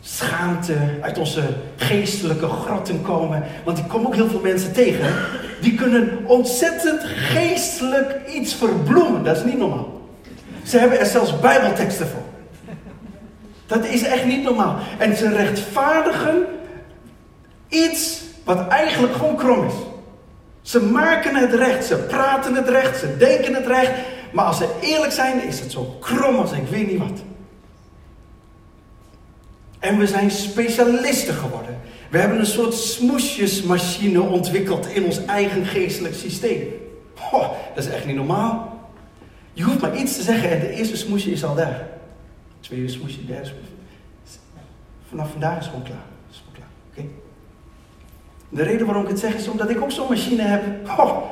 [0.01, 1.43] schaamte, uit onze
[1.77, 3.43] geestelijke grotten komen.
[3.65, 5.15] Want ik kom ook heel veel mensen tegen.
[5.61, 9.25] Die kunnen ontzettend geestelijk iets verbloemen.
[9.25, 10.01] Dat is niet normaal.
[10.65, 12.34] Ze hebben er zelfs bijbelteksten voor.
[13.75, 14.77] Dat is echt niet normaal.
[14.99, 16.47] En ze rechtvaardigen
[17.69, 19.73] iets wat eigenlijk gewoon krom is.
[20.63, 23.91] Ze maken het recht, ze praten het recht, ze denken het recht.
[24.33, 27.23] Maar als ze eerlijk zijn, is het zo krom als ik weet niet wat.
[29.79, 31.81] En we zijn specialisten geworden.
[32.11, 36.69] We hebben een soort smoesjesmachine ontwikkeld in ons eigen geestelijk systeem.
[37.75, 38.81] Dat is echt niet normaal.
[39.53, 41.94] Je hoeft maar iets te zeggen en de eerste smoesje is al daar.
[42.65, 43.73] Tweede smoesje, derde smoesje.
[45.09, 46.05] Vanaf vandaag is het gewoon klaar.
[46.31, 46.69] Is klaar.
[46.91, 47.09] Oké?
[48.49, 50.89] De reden waarom ik het zeg is omdat ik ook zo'n machine heb.
[50.89, 51.23] Oh,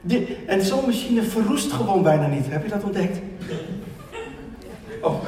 [0.00, 2.50] die, en zo'n machine verroest gewoon bijna niet.
[2.50, 3.18] Heb je dat ontdekt?
[5.00, 5.24] Oh.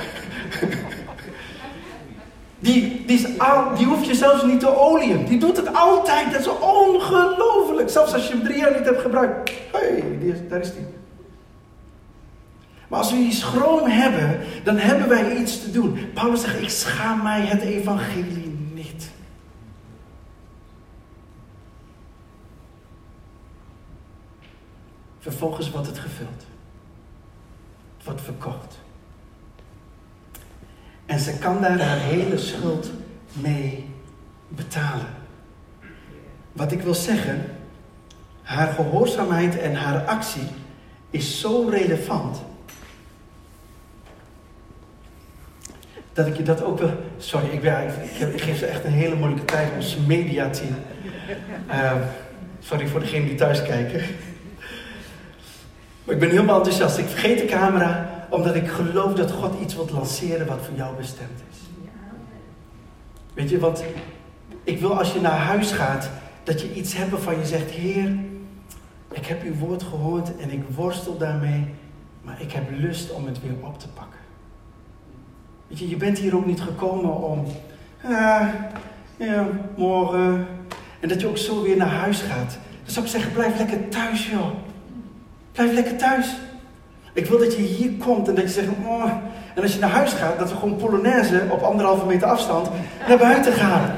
[2.58, 5.24] Die, die, is al, die hoef je zelfs niet te olieën.
[5.24, 6.32] Die doet het altijd.
[6.32, 7.90] Dat is ongelooflijk.
[7.90, 9.50] Zelfs als je hem drie jaar niet hebt gebruikt.
[9.72, 10.95] Hé, hey, daar is die.
[12.88, 16.12] Maar als we die schroom hebben, dan hebben wij iets te doen.
[16.14, 19.11] Paulus zegt, ik schaam mij het evangelie niet.
[25.18, 26.44] Vervolgens wordt het gevuld.
[27.96, 28.79] Het wordt verkocht.
[31.07, 32.90] En ze kan daar haar hele schuld
[33.33, 33.90] mee
[34.49, 35.07] betalen.
[36.53, 37.44] Wat ik wil zeggen,
[38.42, 40.49] haar gehoorzaamheid en haar actie
[41.11, 42.42] is zo relevant.
[46.16, 46.90] Dat ik je dat ook wil.
[47.18, 50.74] Sorry, ik, ben, ik, ik geef ze echt een hele moeilijke tijd, ons mediateam.
[51.68, 51.92] Uh,
[52.61, 54.02] sorry voor degenen die thuis kijken.
[56.05, 56.98] Maar ik ben helemaal enthousiast.
[56.98, 60.96] Ik vergeet de camera omdat ik geloof dat God iets wilt lanceren wat voor jou
[60.96, 61.59] bestemd is.
[63.35, 63.85] Weet je, want
[64.64, 66.11] ik wil als je naar huis gaat,
[66.42, 68.16] dat je iets hebt waarvan je zegt, Heer,
[69.12, 71.74] ik heb uw woord gehoord en ik worstel daarmee,
[72.22, 74.15] maar ik heb lust om het weer op te pakken.
[75.68, 77.46] Weet je, je bent hier ook niet gekomen om,
[78.05, 78.48] ah,
[79.16, 80.46] ja, morgen,
[81.00, 82.59] en dat je ook zo weer naar huis gaat.
[82.85, 84.46] Dan zou ik zeggen, blijf lekker thuis joh.
[85.52, 86.37] Blijf lekker thuis.
[87.12, 89.11] Ik wil dat je hier komt en dat je zegt, oh.
[89.55, 92.68] en als je naar huis gaat, dat we gewoon Polonaise op anderhalve meter afstand
[93.09, 93.96] naar buiten gaan.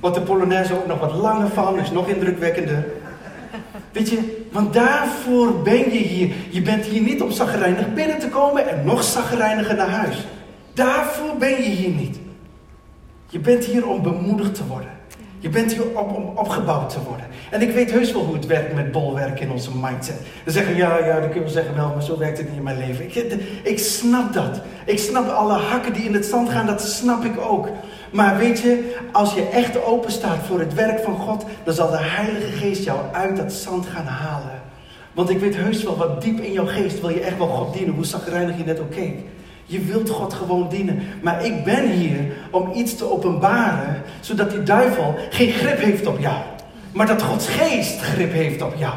[0.00, 2.84] Want de Polonaise ook nog wat langer van, is nog indrukwekkender.
[3.92, 6.34] Weet je, want daarvoor ben je hier.
[6.50, 10.26] Je bent hier niet om zaggerijnig binnen te komen en nog zaggerijniger naar huis.
[10.74, 12.18] Daarvoor ben je hier niet.
[13.26, 14.90] Je bent hier om bemoedigd te worden.
[15.38, 17.26] Je bent hier op, om opgebouwd te worden.
[17.50, 20.20] En ik weet heus wel hoe het werkt met bolwerk in onze mindset.
[20.44, 22.62] Dan zeggen ja, ja, dan kunnen we zeggen wel, maar zo werkt het niet in
[22.62, 23.04] mijn leven.
[23.04, 23.14] Ik,
[23.62, 24.60] ik snap dat.
[24.84, 27.68] Ik snap alle hakken die in het zand gaan, dat snap ik ook.
[28.12, 31.90] Maar weet je, als je echt open staat voor het werk van God, dan zal
[31.90, 34.62] de Heilige Geest jou uit dat zand gaan halen.
[35.12, 37.74] Want ik weet heus wel, wat diep in jouw geest wil je echt wel God
[37.74, 39.18] dienen, hoe zagrijnig je net ook keek.
[39.70, 41.02] Je wilt God gewoon dienen.
[41.20, 42.18] Maar ik ben hier
[42.50, 46.36] om iets te openbaren, zodat die duivel geen grip heeft op jou.
[46.92, 48.94] Maar dat Gods geest grip heeft op jou.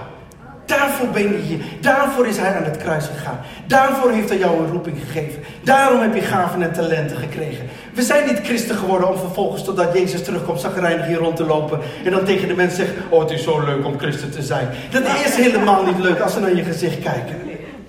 [0.66, 1.60] Daarvoor ben je hier.
[1.82, 3.40] Daarvoor is hij aan het kruis gegaan.
[3.68, 5.44] Daarvoor heeft hij jou een roeping gegeven.
[5.64, 7.66] Daarom heb je gaven en talenten gekregen.
[7.94, 11.80] We zijn niet christen geworden om vervolgens totdat Jezus terugkomt zagrijnig hier rond te lopen.
[12.06, 14.68] En dan tegen de mensen zeggen, oh het is zo leuk om christen te zijn.
[14.92, 17.36] Dat is helemaal niet leuk als ze naar je gezicht kijken.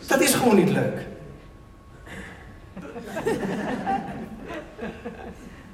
[0.07, 1.14] Dat is gewoon niet leuk.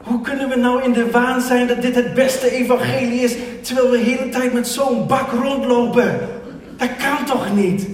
[0.07, 3.91] Hoe kunnen we nou in de waan zijn dat dit het beste evangelie is, terwijl
[3.91, 6.29] we de hele tijd met zo'n bak rondlopen?
[6.77, 7.89] Dat kan toch niet?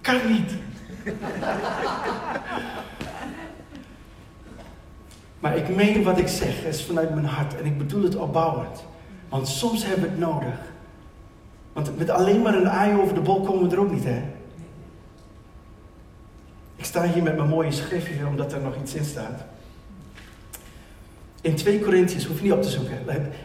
[0.00, 0.50] Kan niet.
[5.38, 8.84] Maar ik meen wat ik zeg, is vanuit mijn hart en ik bedoel het opbouwend.
[9.28, 10.58] Want soms hebben we het nodig.
[11.72, 14.22] Want met alleen maar een aai over de bol komen we er ook niet, hè?
[16.76, 19.44] Ik sta hier met mijn mooie schriftje, omdat er nog iets in staat.
[21.40, 22.98] In 2 Corinthians, hoef je niet op te zoeken.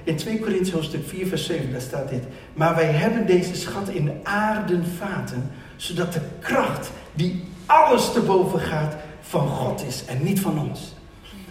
[0.03, 2.23] In 2 Corinthians hoofdstuk 4 vers 7, daar staat dit.
[2.53, 8.59] Maar wij hebben deze schat in aarden vaten, zodat de kracht die alles te boven
[8.59, 10.93] gaat van God is en niet van ons.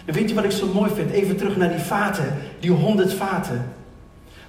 [0.05, 1.11] En weet je wat ik zo mooi vind?
[1.11, 3.65] Even terug naar die vaten, die honderd vaten.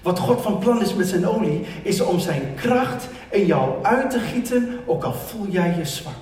[0.03, 4.11] Wat God van plan is met zijn olie, is om zijn kracht in jou uit
[4.11, 6.15] te gieten, ook al voel jij je zwak.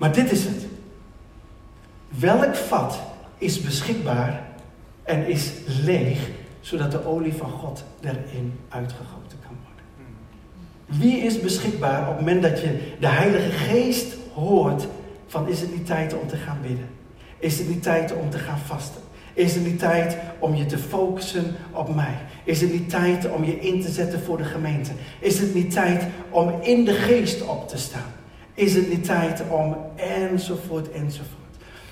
[0.00, 0.66] Maar dit is het.
[2.08, 3.00] Welk vat
[3.38, 4.42] is beschikbaar
[5.02, 5.50] en is
[5.84, 6.28] leeg,
[6.60, 9.84] zodat de olie van God erin uitgegoten kan worden?
[11.00, 14.86] Wie is beschikbaar op het moment dat je de Heilige Geest hoort
[15.26, 16.88] van is het niet tijd om te gaan bidden?
[17.38, 19.02] Is het niet tijd om te gaan vasten?
[19.32, 22.14] Is het niet tijd om je te focussen op mij?
[22.44, 24.90] Is het niet tijd om je in te zetten voor de gemeente?
[25.18, 28.18] Is het niet tijd om in de geest op te staan?
[28.54, 31.38] Is het niet tijd om enzovoort enzovoort?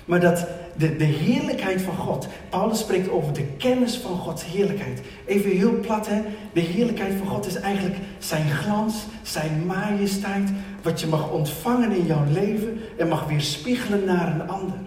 [0.05, 2.27] Maar dat de, de heerlijkheid van God.
[2.49, 5.01] Paulus spreekt over de kennis van Gods heerlijkheid.
[5.25, 6.21] Even heel plat hè.
[6.53, 10.49] De heerlijkheid van God is eigenlijk zijn glans, zijn majesteit.
[10.81, 14.77] Wat je mag ontvangen in jouw leven en mag weer spiegelen naar een ander.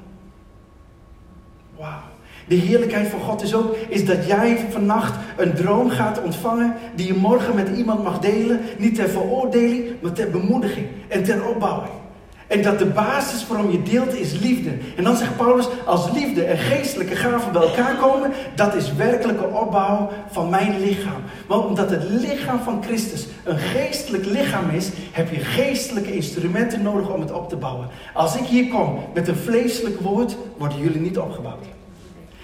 [1.76, 2.11] Wauw.
[2.48, 7.06] De heerlijkheid van God is ook is dat jij vannacht een droom gaat ontvangen die
[7.06, 8.60] je morgen met iemand mag delen.
[8.78, 11.92] Niet ter veroordeling, maar ter bemoediging en ter opbouwing.
[12.52, 14.70] En dat de basis waarom je deelt is liefde.
[14.96, 19.44] En dan zegt Paulus, als liefde en geestelijke gaven bij elkaar komen, dat is werkelijke
[19.46, 21.22] opbouw van mijn lichaam.
[21.46, 27.10] Want omdat het lichaam van Christus een geestelijk lichaam is, heb je geestelijke instrumenten nodig
[27.14, 27.88] om het op te bouwen.
[28.14, 31.66] Als ik hier kom met een vleeselijk woord, worden jullie niet opgebouwd.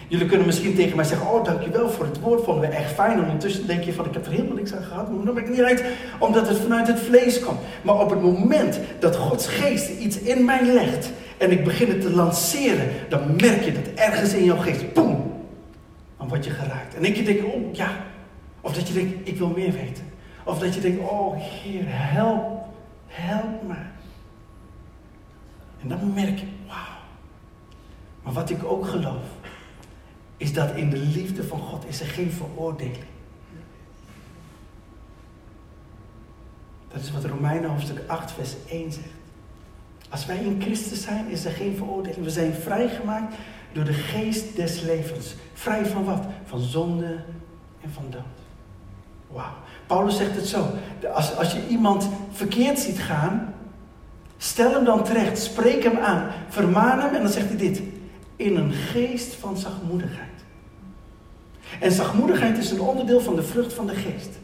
[0.09, 3.21] Jullie kunnen misschien tegen mij zeggen, oh dankjewel voor het woord, vonden we echt fijn.
[3.21, 5.51] Ondertussen denk je van, ik heb er helemaal niks aan gehad, maar dan ben ik
[5.51, 5.85] niet uit,
[6.18, 7.59] omdat het vanuit het vlees komt.
[7.83, 12.01] Maar op het moment dat Gods geest iets in mij legt en ik begin het
[12.01, 15.33] te lanceren, dan merk je dat ergens in jouw geest, boem,
[16.18, 16.94] dan word je geraakt.
[16.94, 17.90] En ik denk, oh ja,
[18.61, 20.05] of dat je denkt, ik wil meer weten.
[20.44, 22.64] Of dat je denkt, oh Heer, help,
[23.07, 23.75] help me.
[25.83, 26.97] En dan merk je, wauw.
[28.23, 29.25] Maar wat ik ook geloof,
[30.38, 32.96] is dat in de liefde van God is er geen veroordeling.
[36.92, 39.07] Dat is wat Romeinen hoofdstuk 8 vers 1 zegt.
[40.09, 42.24] Als wij in Christus zijn, is er geen veroordeling.
[42.24, 43.35] We zijn vrijgemaakt
[43.72, 45.35] door de geest des levens.
[45.53, 46.24] Vrij van wat?
[46.44, 47.24] Van zonde
[47.81, 48.22] en van dood.
[49.27, 49.53] Wauw.
[49.87, 50.66] Paulus zegt het zo.
[51.12, 53.55] Als, als je iemand verkeerd ziet gaan,
[54.37, 55.38] stel hem dan terecht.
[55.38, 56.31] Spreek hem aan.
[56.48, 57.83] Vermaan hem en dan zegt hij dit.
[58.38, 60.29] In een geest van zachtmoedigheid.
[61.81, 64.38] En zachtmoedigheid is een onderdeel van de vrucht van de geest.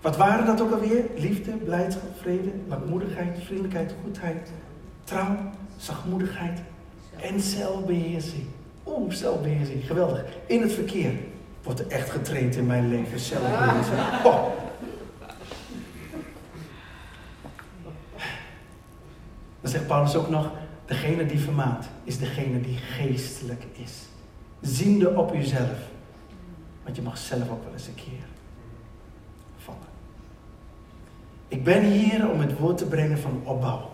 [0.00, 1.04] Wat waren dat ook alweer?
[1.16, 4.50] Liefde, blijdschap, vrede, langmoedigheid, vriendelijkheid, goedheid,
[5.04, 5.36] trouw,
[5.76, 6.60] zachtmoedigheid
[7.20, 8.46] en zelfbeheersing.
[8.86, 10.24] Oeh, zelfbeheersing, geweldig.
[10.46, 11.12] In het verkeer
[11.62, 13.98] wordt er echt getraind in mijn leven, zelfbeheersing.
[14.24, 14.46] Oh.
[19.60, 20.50] Dan zegt Paulus ook nog,
[20.86, 23.92] degene die vermaakt is degene die geestelijk is.
[24.60, 25.92] Ziende op uzelf
[26.84, 28.26] want je mag zelf ook wel eens een keer
[29.58, 29.80] vallen.
[31.48, 33.90] Ik ben hier om het woord te brengen van opbouw.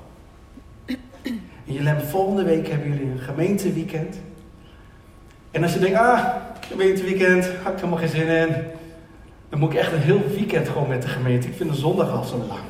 [1.67, 4.21] En jullie volgende week hebben jullie een gemeenteweekend.
[5.51, 8.55] En als je denkt, ah, gemeenteweekend, heb ik helemaal geen zin in.
[9.49, 11.49] Dan moet ik echt een heel weekend gewoon met de gemeente.
[11.49, 12.61] Ik vind een zondag al zo lang.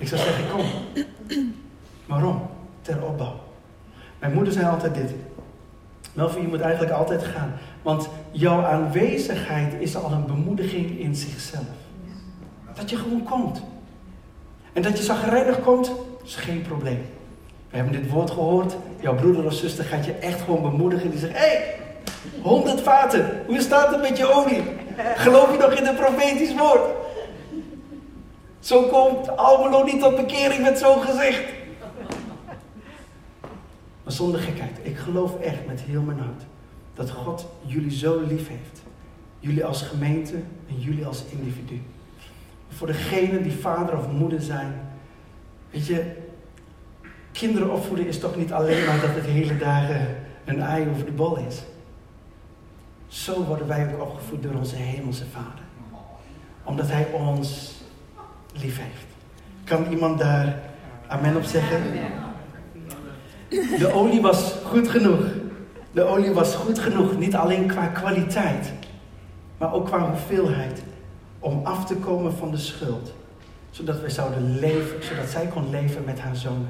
[0.00, 0.64] Ik zou zeggen, kom.
[2.06, 2.48] Waarom?
[2.82, 3.40] Ter opbouw.
[4.18, 5.10] Mijn moeder zei altijd dit.
[6.12, 7.52] Melvin, je moet eigenlijk altijd gaan.
[7.82, 11.64] Want jouw aanwezigheid is al een bemoediging in zichzelf.
[12.74, 13.62] Dat je gewoon komt.
[14.72, 15.92] En dat je zagrijnig komt,
[16.24, 17.06] is geen probleem.
[17.70, 18.76] We hebben dit woord gehoord.
[19.00, 21.10] Jouw broeder of zuster gaat je echt gewoon bemoedigen.
[21.10, 21.78] Die zegt, hé, hey,
[22.42, 24.62] 100 vaten, hoe staat het met je olie?
[25.16, 26.80] Geloof je nog in het profetisch woord?
[28.70, 31.42] Zo komt Almelo niet tot bekering met zo'n gezicht.
[34.02, 34.78] Maar zonder gekheid.
[34.82, 36.42] Ik geloof echt met heel mijn hart
[36.94, 38.82] dat God jullie zo lief heeft.
[39.38, 40.34] Jullie als gemeente
[40.68, 41.82] en jullie als individu.
[42.68, 44.80] Voor degenen die vader of moeder zijn.
[45.70, 46.12] Weet je,
[47.32, 51.12] kinderen opvoeden is toch niet alleen maar dat het hele dagen een ei over de
[51.12, 51.62] bol is.
[53.08, 55.64] Zo worden wij ook opgevoed door onze hemelse vader.
[56.64, 57.78] Omdat hij ons
[58.52, 59.06] lief heeft.
[59.64, 60.58] Kan iemand daar
[61.06, 61.82] amen op zeggen?
[63.78, 65.24] De olie was goed genoeg.
[65.92, 68.72] De olie was goed genoeg, niet alleen qua kwaliteit,
[69.58, 70.82] maar ook qua hoeveelheid,
[71.38, 73.12] om af te komen van de schuld.
[73.70, 76.68] Zodat wij zouden leven, zodat zij kon leven met haar zonen.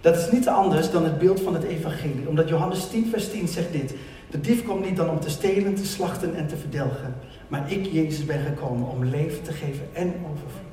[0.00, 2.28] Dat is niet anders dan het beeld van het evangelie.
[2.28, 3.94] Omdat Johannes 10 vers 10 zegt dit.
[4.30, 7.14] De dief komt niet dan om te stelen, te slachten en te verdelgen.
[7.48, 10.65] Maar ik, Jezus, ben gekomen om leven te geven en overvloed.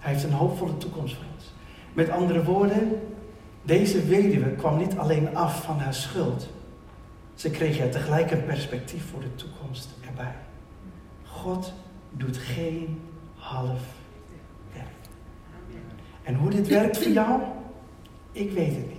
[0.00, 1.52] Hij heeft een hoopvolle toekomst voor ons.
[1.92, 3.00] Met andere woorden,
[3.62, 6.48] deze weduwe kwam niet alleen af van haar schuld.
[7.34, 10.34] Ze kreeg er tegelijk een perspectief voor de toekomst erbij.
[11.24, 11.72] God
[12.10, 13.00] doet geen
[13.34, 13.80] half
[14.72, 14.86] werk.
[16.22, 17.40] En hoe dit werkt voor jou,
[18.32, 18.98] ik weet het niet.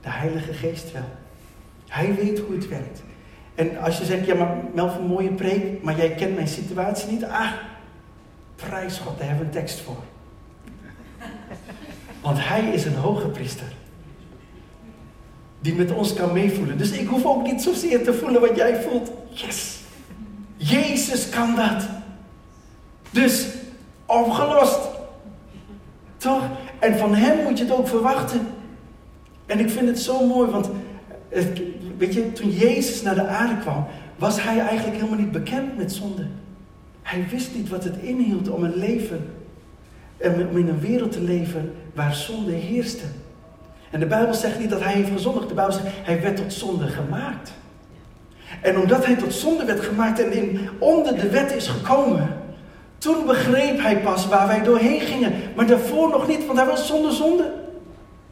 [0.00, 1.08] De Heilige Geest wel.
[1.88, 3.02] Hij weet hoe het werkt.
[3.54, 7.24] En als je zegt, ja maar Melvin, mooie preek, maar jij kent mijn situatie niet.
[7.24, 7.52] Ah,
[8.56, 10.02] prijs God, daar hebben we een tekst voor.
[12.20, 13.72] Want hij is een hoge priester.
[15.60, 16.78] Die met ons kan meevoelen.
[16.78, 19.10] Dus ik hoef ook niet zozeer te voelen wat jij voelt.
[19.30, 19.78] Yes!
[20.56, 21.88] Jezus kan dat.
[23.10, 23.46] Dus
[24.06, 24.78] opgelost.
[26.16, 26.42] Toch?
[26.78, 28.46] En van hem moet je het ook verwachten.
[29.46, 30.70] En ik vind het zo mooi, want
[31.98, 33.86] weet je, toen Jezus naar de aarde kwam,
[34.16, 36.26] was hij eigenlijk helemaal niet bekend met zonde.
[37.04, 39.26] Hij wist niet wat het inhield om een leven,
[40.20, 43.04] om in een wereld te leven waar zonde heerste.
[43.90, 45.48] En de Bijbel zegt niet dat hij heeft gezondigd.
[45.48, 47.52] De Bijbel zegt, hij werd tot zonde gemaakt.
[48.62, 52.28] En omdat hij tot zonde werd gemaakt en in, onder de wet is gekomen,
[52.98, 55.32] toen begreep hij pas waar wij doorheen gingen.
[55.56, 57.52] Maar daarvoor nog niet, want hij was zonder zonde.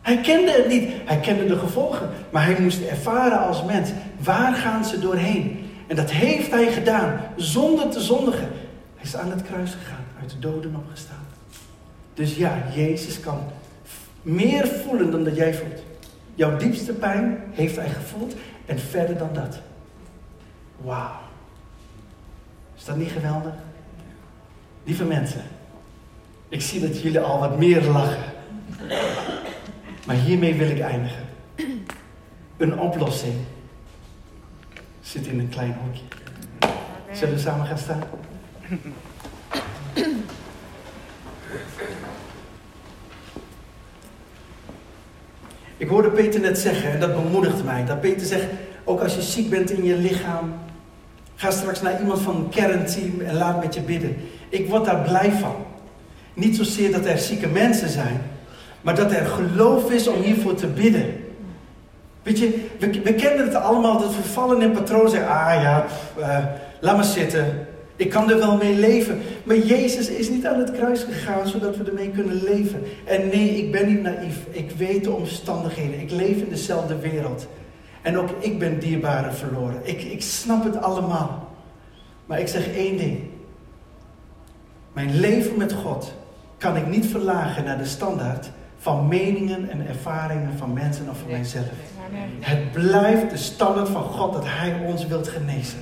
[0.03, 0.91] Hij kende het niet.
[1.05, 2.09] Hij kende de gevolgen.
[2.31, 3.91] Maar hij moest ervaren als mens.
[4.23, 5.70] Waar gaan ze doorheen?
[5.87, 7.20] En dat heeft hij gedaan.
[7.37, 8.49] Zonder te zondigen.
[9.03, 10.05] Is aan het kruis gegaan.
[10.21, 11.27] Uit de doden opgestaan.
[12.15, 13.41] Dus ja, Jezus kan
[14.23, 15.83] meer voelen dan dat jij voelt.
[16.35, 18.35] Jouw diepste pijn heeft hij gevoeld.
[18.67, 19.61] En verder dan dat.
[20.81, 21.21] Wauw.
[22.77, 23.55] Is dat niet geweldig?
[24.85, 25.43] Lieve mensen.
[26.49, 28.25] Ik zie dat jullie al wat meer lachen.
[30.07, 31.25] Maar hiermee wil ik eindigen.
[32.57, 33.35] Een oplossing
[35.01, 36.05] zit in een klein hoekje.
[37.13, 38.03] Zullen we samen gaan staan?
[45.77, 48.47] Ik hoorde Peter net zeggen, en dat bemoedigt mij, dat Peter zegt,
[48.85, 50.55] ook als je ziek bent in je lichaam,
[51.35, 54.16] ga straks naar iemand van een kernteam en laat met je bidden.
[54.49, 55.55] Ik word daar blij van.
[56.35, 58.23] Niet zozeer dat er zieke mensen zijn,
[58.81, 61.25] maar dat er geloof is om hiervoor te bidden.
[62.23, 65.85] Weet je, we, kennen het allemaal, dat we vallen in patroon zeggen, ah ja,
[66.18, 66.39] uh,
[66.81, 67.66] laat maar zitten.
[68.03, 69.21] Ik kan er wel mee leven.
[69.45, 72.83] Maar Jezus is niet aan het kruis gegaan zodat we ermee kunnen leven.
[73.05, 74.37] En nee, ik ben niet naïef.
[74.51, 76.01] Ik weet de omstandigheden.
[76.01, 77.47] Ik leef in dezelfde wereld.
[78.03, 79.81] En ook ik ben dierbaren verloren.
[79.83, 81.49] Ik, ik snap het allemaal.
[82.27, 83.19] Maar ik zeg één ding.
[84.93, 86.15] Mijn leven met God
[86.59, 91.31] kan ik niet verlagen naar de standaard van meningen en ervaringen van mensen of van
[91.31, 91.67] mijzelf.
[92.41, 95.79] Het blijft de standaard van God dat Hij ons wilt genezen.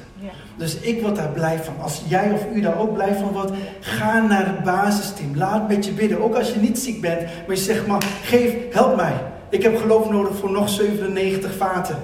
[0.57, 1.81] Dus ik word daar blij van.
[1.81, 5.37] Als jij of u daar ook blij van wordt, ga naar het basisteam.
[5.37, 6.23] Laat met je bidden.
[6.23, 9.15] Ook als je niet ziek bent, maar je zegt maar, geef, help mij.
[9.49, 11.99] Ik heb geloof nodig voor nog 97 vaten.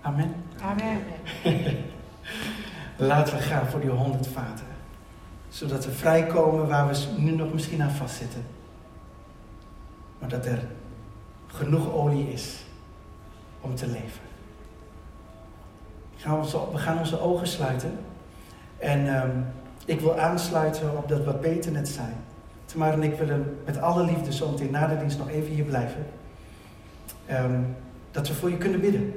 [0.00, 0.34] Amen.
[0.60, 1.02] Amen.
[2.96, 4.66] Laten we gaan voor die 100 vaten.
[5.48, 8.46] Zodat we vrijkomen waar we nu nog misschien aan vastzitten.
[10.18, 10.58] Maar dat er
[11.46, 12.56] genoeg olie is
[13.60, 14.27] om te leven.
[16.22, 17.98] We, gaan onze ogen sluiten.
[18.78, 19.46] En um,
[19.84, 22.06] ik wil aansluiten op dat wat Peter net zei.
[22.64, 25.64] Tamar en ik willen met alle liefde zo meteen na de dienst nog even hier
[25.64, 26.06] blijven.
[27.30, 27.76] Um,
[28.10, 29.14] dat we voor je kunnen bidden.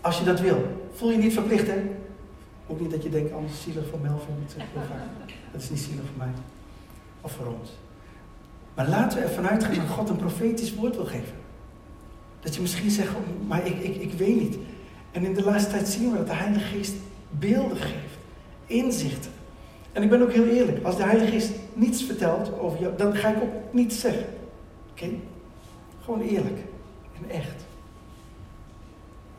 [0.00, 0.88] Als je dat wil.
[0.92, 1.82] Voel je niet verplicht, hè?
[2.66, 4.34] Ook niet dat je denkt, anders zielig voor Melvin.
[5.52, 6.32] Dat is niet zielig voor mij.
[7.20, 7.70] Of voor ons.
[8.74, 11.34] Maar laten we ervan uitgaan dat God een profetisch woord wil geven.
[12.40, 14.56] Dat je misschien zegt, oh, maar ik, ik, ik weet niet.
[15.12, 16.94] En in de laatste tijd zien we dat de Heilige Geest
[17.30, 18.18] beelden geeft.
[18.66, 19.30] Inzichten.
[19.92, 20.84] En ik ben ook heel eerlijk.
[20.84, 24.26] Als de Heilige Geest niets vertelt over jou, dan ga ik ook niets zeggen.
[24.90, 25.08] Oké?
[26.04, 26.58] Gewoon eerlijk.
[27.22, 27.64] En echt.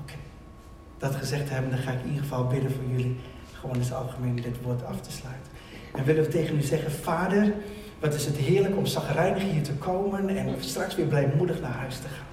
[0.01, 0.13] Oké.
[0.97, 3.15] Dat gezegd hebben, dan ga ik in ieder geval bidden voor jullie.
[3.51, 5.51] Gewoon het algemeen dit woord af te sluiten.
[5.93, 7.53] En willen we tegen u zeggen, Vader,
[7.99, 11.97] wat is het heerlijk om zagrijnig hier te komen en straks weer blijmoedig naar huis
[11.97, 12.26] te gaan.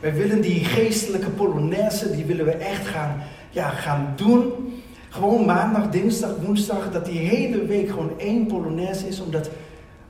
[0.00, 4.52] Wij willen die geestelijke polonaise, die willen we echt gaan, ja, gaan doen.
[5.08, 9.20] Gewoon maandag, dinsdag, woensdag, dat die hele week gewoon één polonaise is.
[9.20, 9.50] Omdat,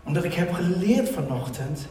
[0.05, 1.87] omdat ik heb geleerd vanochtend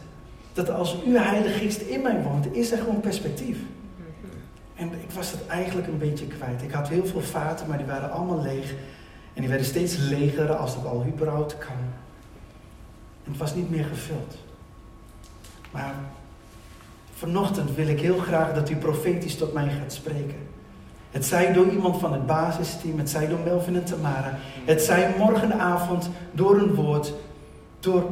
[0.52, 3.58] dat als uw Heilige Geest in mij woont, is er gewoon perspectief.
[4.74, 6.62] En ik was het eigenlijk een beetje kwijt.
[6.62, 8.74] Ik had heel veel vaten, maar die waren allemaal leeg.
[9.34, 11.76] En die werden steeds leger als het al überhaupt kan.
[13.24, 14.36] En het was niet meer gevuld.
[15.70, 15.94] Maar
[17.18, 20.36] vanochtend wil ik heel graag dat u profetisch tot mij gaat spreken.
[21.10, 24.38] Het zij door iemand van het basisteam, het zij door Melvin en Tamara.
[24.64, 27.12] Het zij morgenavond door een woord,
[27.80, 28.10] door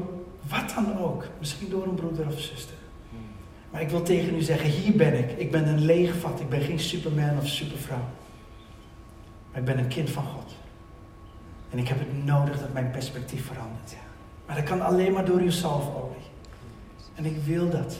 [0.49, 1.25] wat dan ook.
[1.39, 2.75] Misschien door een broeder of zuster.
[3.71, 5.31] Maar ik wil tegen u zeggen, hier ben ik.
[5.39, 6.41] Ik ben een leeg vat.
[6.41, 8.05] Ik ben geen superman of supervrouw.
[9.51, 10.55] Maar ik ben een kind van God.
[11.71, 13.97] En ik heb het nodig dat mijn perspectief verandert.
[14.47, 16.27] Maar dat kan alleen maar door uw zalfolie.
[17.15, 17.97] En ik wil dat.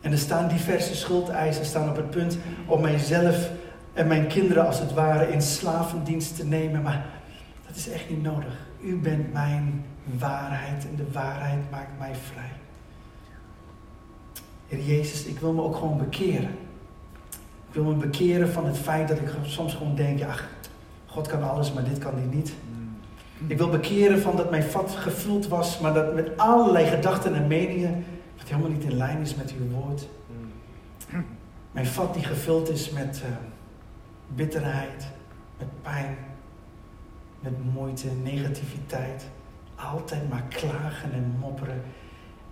[0.00, 3.50] En er staan diverse schuldeisen staan op het punt om mijzelf
[3.92, 6.82] en mijn kinderen als het ware in slavendienst te nemen.
[6.82, 7.06] Maar
[7.66, 8.66] dat is echt niet nodig.
[8.80, 9.84] U bent mijn
[10.18, 12.52] waarheid en de waarheid maakt mij vrij.
[14.68, 16.50] Heer Jezus, ik wil me ook gewoon bekeren.
[17.68, 20.48] Ik wil me bekeren van het feit dat ik soms gewoon denk, ach,
[21.06, 22.52] God kan alles, maar dit kan hij niet.
[23.46, 27.46] Ik wil bekeren van dat mijn vat gevuld was, maar dat met allerlei gedachten en
[27.46, 28.04] meningen,
[28.48, 30.08] helemaal niet in lijn is met uw woord.
[31.72, 33.36] Mijn vat die gevuld is met uh,
[34.34, 35.08] bitterheid,
[35.58, 36.16] met pijn,
[37.40, 39.28] met moeite, negativiteit.
[39.74, 41.82] Altijd maar klagen en mopperen.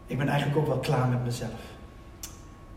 [0.06, 1.60] Ik ben eigenlijk ook wel klaar met mezelf.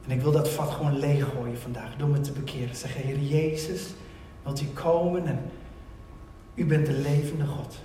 [0.06, 2.76] En ik wil dat vat gewoon leeggooien vandaag door me te bekeren.
[2.76, 3.94] Zeggen, Heer Jezus,
[4.44, 5.40] wilt u komen en
[6.56, 7.80] u bent de levende God.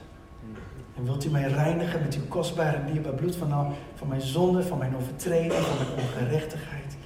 [0.96, 4.20] En wilt u mij reinigen met uw kostbare en dierbaar bloed van, al, van mijn
[4.20, 6.96] zonde, van mijn overtreding, van mijn ongerechtigheid.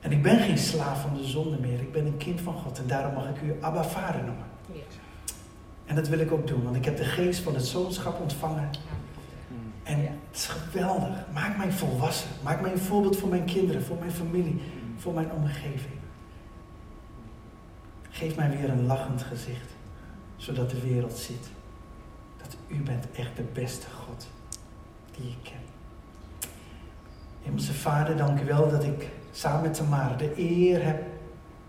[0.00, 1.80] En ik ben geen slaaf van de zonde meer.
[1.80, 2.78] Ik ben een kind van God.
[2.78, 4.44] En daarom mag ik u Abba Vader noemen.
[5.84, 8.70] En dat wil ik ook doen, want ik heb de geest van het zoonschap ontvangen.
[9.82, 11.24] En het is geweldig.
[11.32, 12.28] Maak mij volwassen.
[12.42, 14.60] Maak mij een voorbeeld voor mijn kinderen, voor mijn familie,
[14.96, 15.94] voor mijn omgeving.
[18.10, 19.70] Geef mij weer een lachend gezicht,
[20.36, 21.48] zodat de wereld ziet
[22.66, 24.26] u bent echt de beste God
[25.16, 25.66] die ik ken.
[27.42, 31.02] Hemelse Vader, dank u wel dat ik samen met Tamara de eer heb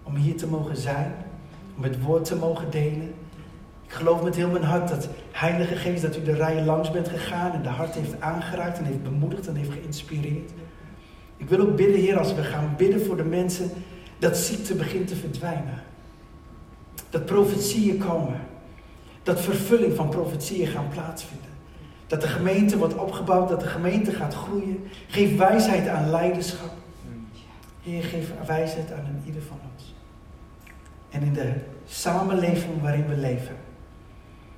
[0.03, 1.13] om hier te mogen zijn,
[1.77, 3.13] om het woord te mogen delen.
[3.85, 7.07] Ik geloof met heel mijn hart dat Heilige Geest, dat u de rijen langs bent
[7.07, 10.51] gegaan en de hart heeft aangeraakt en heeft bemoedigd en heeft geïnspireerd.
[11.37, 13.69] Ik wil ook bidden, Heer, als we gaan bidden voor de mensen,
[14.19, 15.83] dat ziekte begint te verdwijnen.
[17.09, 18.39] Dat profetieën komen.
[19.27, 21.49] Dat vervulling van profetieën gaan plaatsvinden.
[22.07, 24.87] Dat de gemeente wordt opgebouwd, dat de gemeente gaat groeien.
[25.07, 26.71] Geef wijsheid aan leiderschap.
[27.81, 29.95] Heer, geef wijsheid aan een ieder van ons.
[31.09, 31.53] En in de
[31.87, 33.55] samenleving waarin we leven,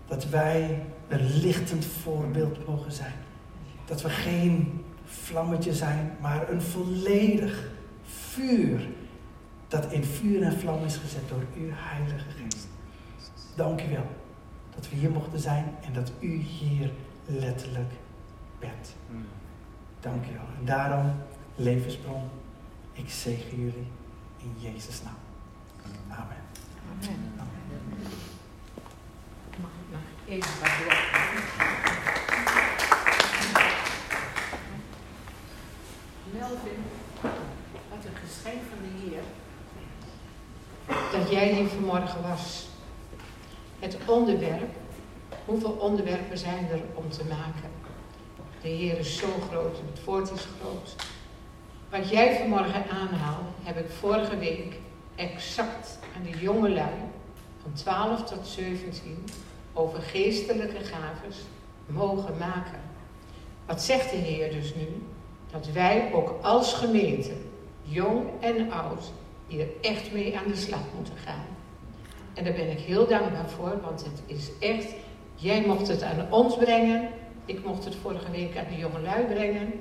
[0.08, 3.16] dat wij een lichtend voorbeeld mogen zijn.
[3.86, 7.70] Dat we geen vlammetje zijn, maar een volledig
[8.04, 8.88] vuur.
[9.68, 12.68] Dat in vuur en vlam is gezet door uw Heilige Geest.
[13.56, 14.19] Dank u wel
[14.80, 16.92] dat we hier mochten zijn en dat u hier
[17.26, 17.92] letterlijk
[18.60, 18.96] bent.
[20.00, 20.48] Dank u wel.
[20.60, 21.14] En daarom,
[21.56, 22.30] levensbron,
[22.94, 23.88] ik zegen jullie
[24.38, 25.18] in Jezus' naam.
[26.10, 26.38] Amen.
[26.92, 27.32] Amen.
[27.38, 27.82] Amen.
[29.62, 30.70] Mag ik nog even wat?
[36.32, 36.84] Melvin,
[37.90, 39.22] wat een geschenk van de Heer.
[41.20, 42.69] Dat jij hier vanmorgen was.
[43.80, 44.70] Het onderwerp,
[45.46, 47.70] hoeveel onderwerpen zijn er om te maken?
[48.62, 50.96] De Heer is zo groot en het woord is groot.
[51.90, 54.80] Wat jij vanmorgen aanhaalt, heb ik vorige week
[55.16, 56.94] exact aan de jonge lui
[57.62, 59.24] van 12 tot 17
[59.74, 61.38] over geestelijke gaves
[61.86, 62.82] mogen maken.
[63.66, 65.04] Wat zegt de Heer dus nu?
[65.52, 67.34] Dat wij ook als gemeente,
[67.82, 69.12] jong en oud,
[69.48, 71.58] hier echt mee aan de slag moeten gaan.
[72.34, 74.94] En daar ben ik heel dankbaar voor, want het is echt,
[75.36, 77.10] jij mocht het aan ons brengen,
[77.46, 79.74] ik mocht het vorige week aan de jonge lui brengen.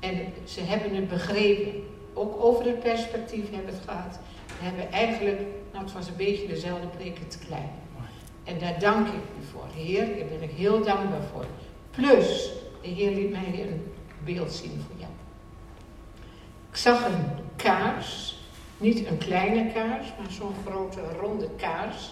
[0.00, 1.72] En ze hebben het begrepen.
[2.14, 4.18] Ook over het perspectief hebben het gehad.
[4.46, 5.40] We hebben eigenlijk,
[5.72, 7.70] nou het was een beetje dezelfde preek, te klein.
[8.44, 9.66] En daar dank ik u voor.
[9.74, 11.46] Heer, daar ben ik heel dankbaar voor.
[11.90, 12.50] Plus,
[12.82, 13.92] de Heer liet mij een
[14.24, 15.10] beeld zien voor jou.
[16.70, 17.24] Ik zag een
[17.56, 18.35] kaars,
[18.78, 22.10] niet een kleine kaars, maar zo'n grote ronde kaars,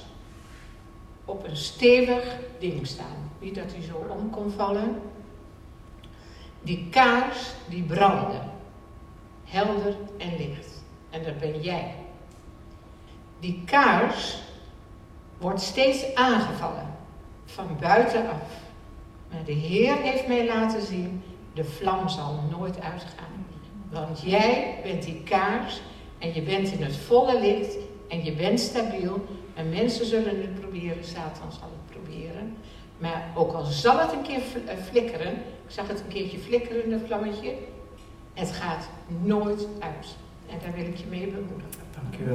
[1.24, 3.30] op een stevig ding staan.
[3.38, 5.00] Niet dat hij zo om kon vallen.
[6.62, 8.38] Die kaars, die brandde.
[9.44, 10.82] Helder en licht.
[11.10, 11.94] En dat ben jij.
[13.40, 14.38] Die kaars
[15.38, 16.96] wordt steeds aangevallen.
[17.44, 18.42] Van buitenaf.
[19.30, 23.46] Maar de Heer heeft mij laten zien, de vlam zal nooit uitgaan.
[23.90, 25.80] Want jij bent die kaars
[26.24, 27.76] en je bent in het volle licht
[28.08, 29.26] en je bent stabiel.
[29.54, 32.56] En mensen zullen het proberen, Satan zal het proberen.
[32.98, 34.40] Maar ook al zal het een keer
[34.90, 37.54] flikkeren, ik zag het een keertje flikkeren, dat vlammetje,
[38.34, 38.88] het gaat
[39.22, 40.16] nooit uit.
[40.50, 41.82] En daar wil ik je mee bemoedigen.
[41.94, 42.32] Dank u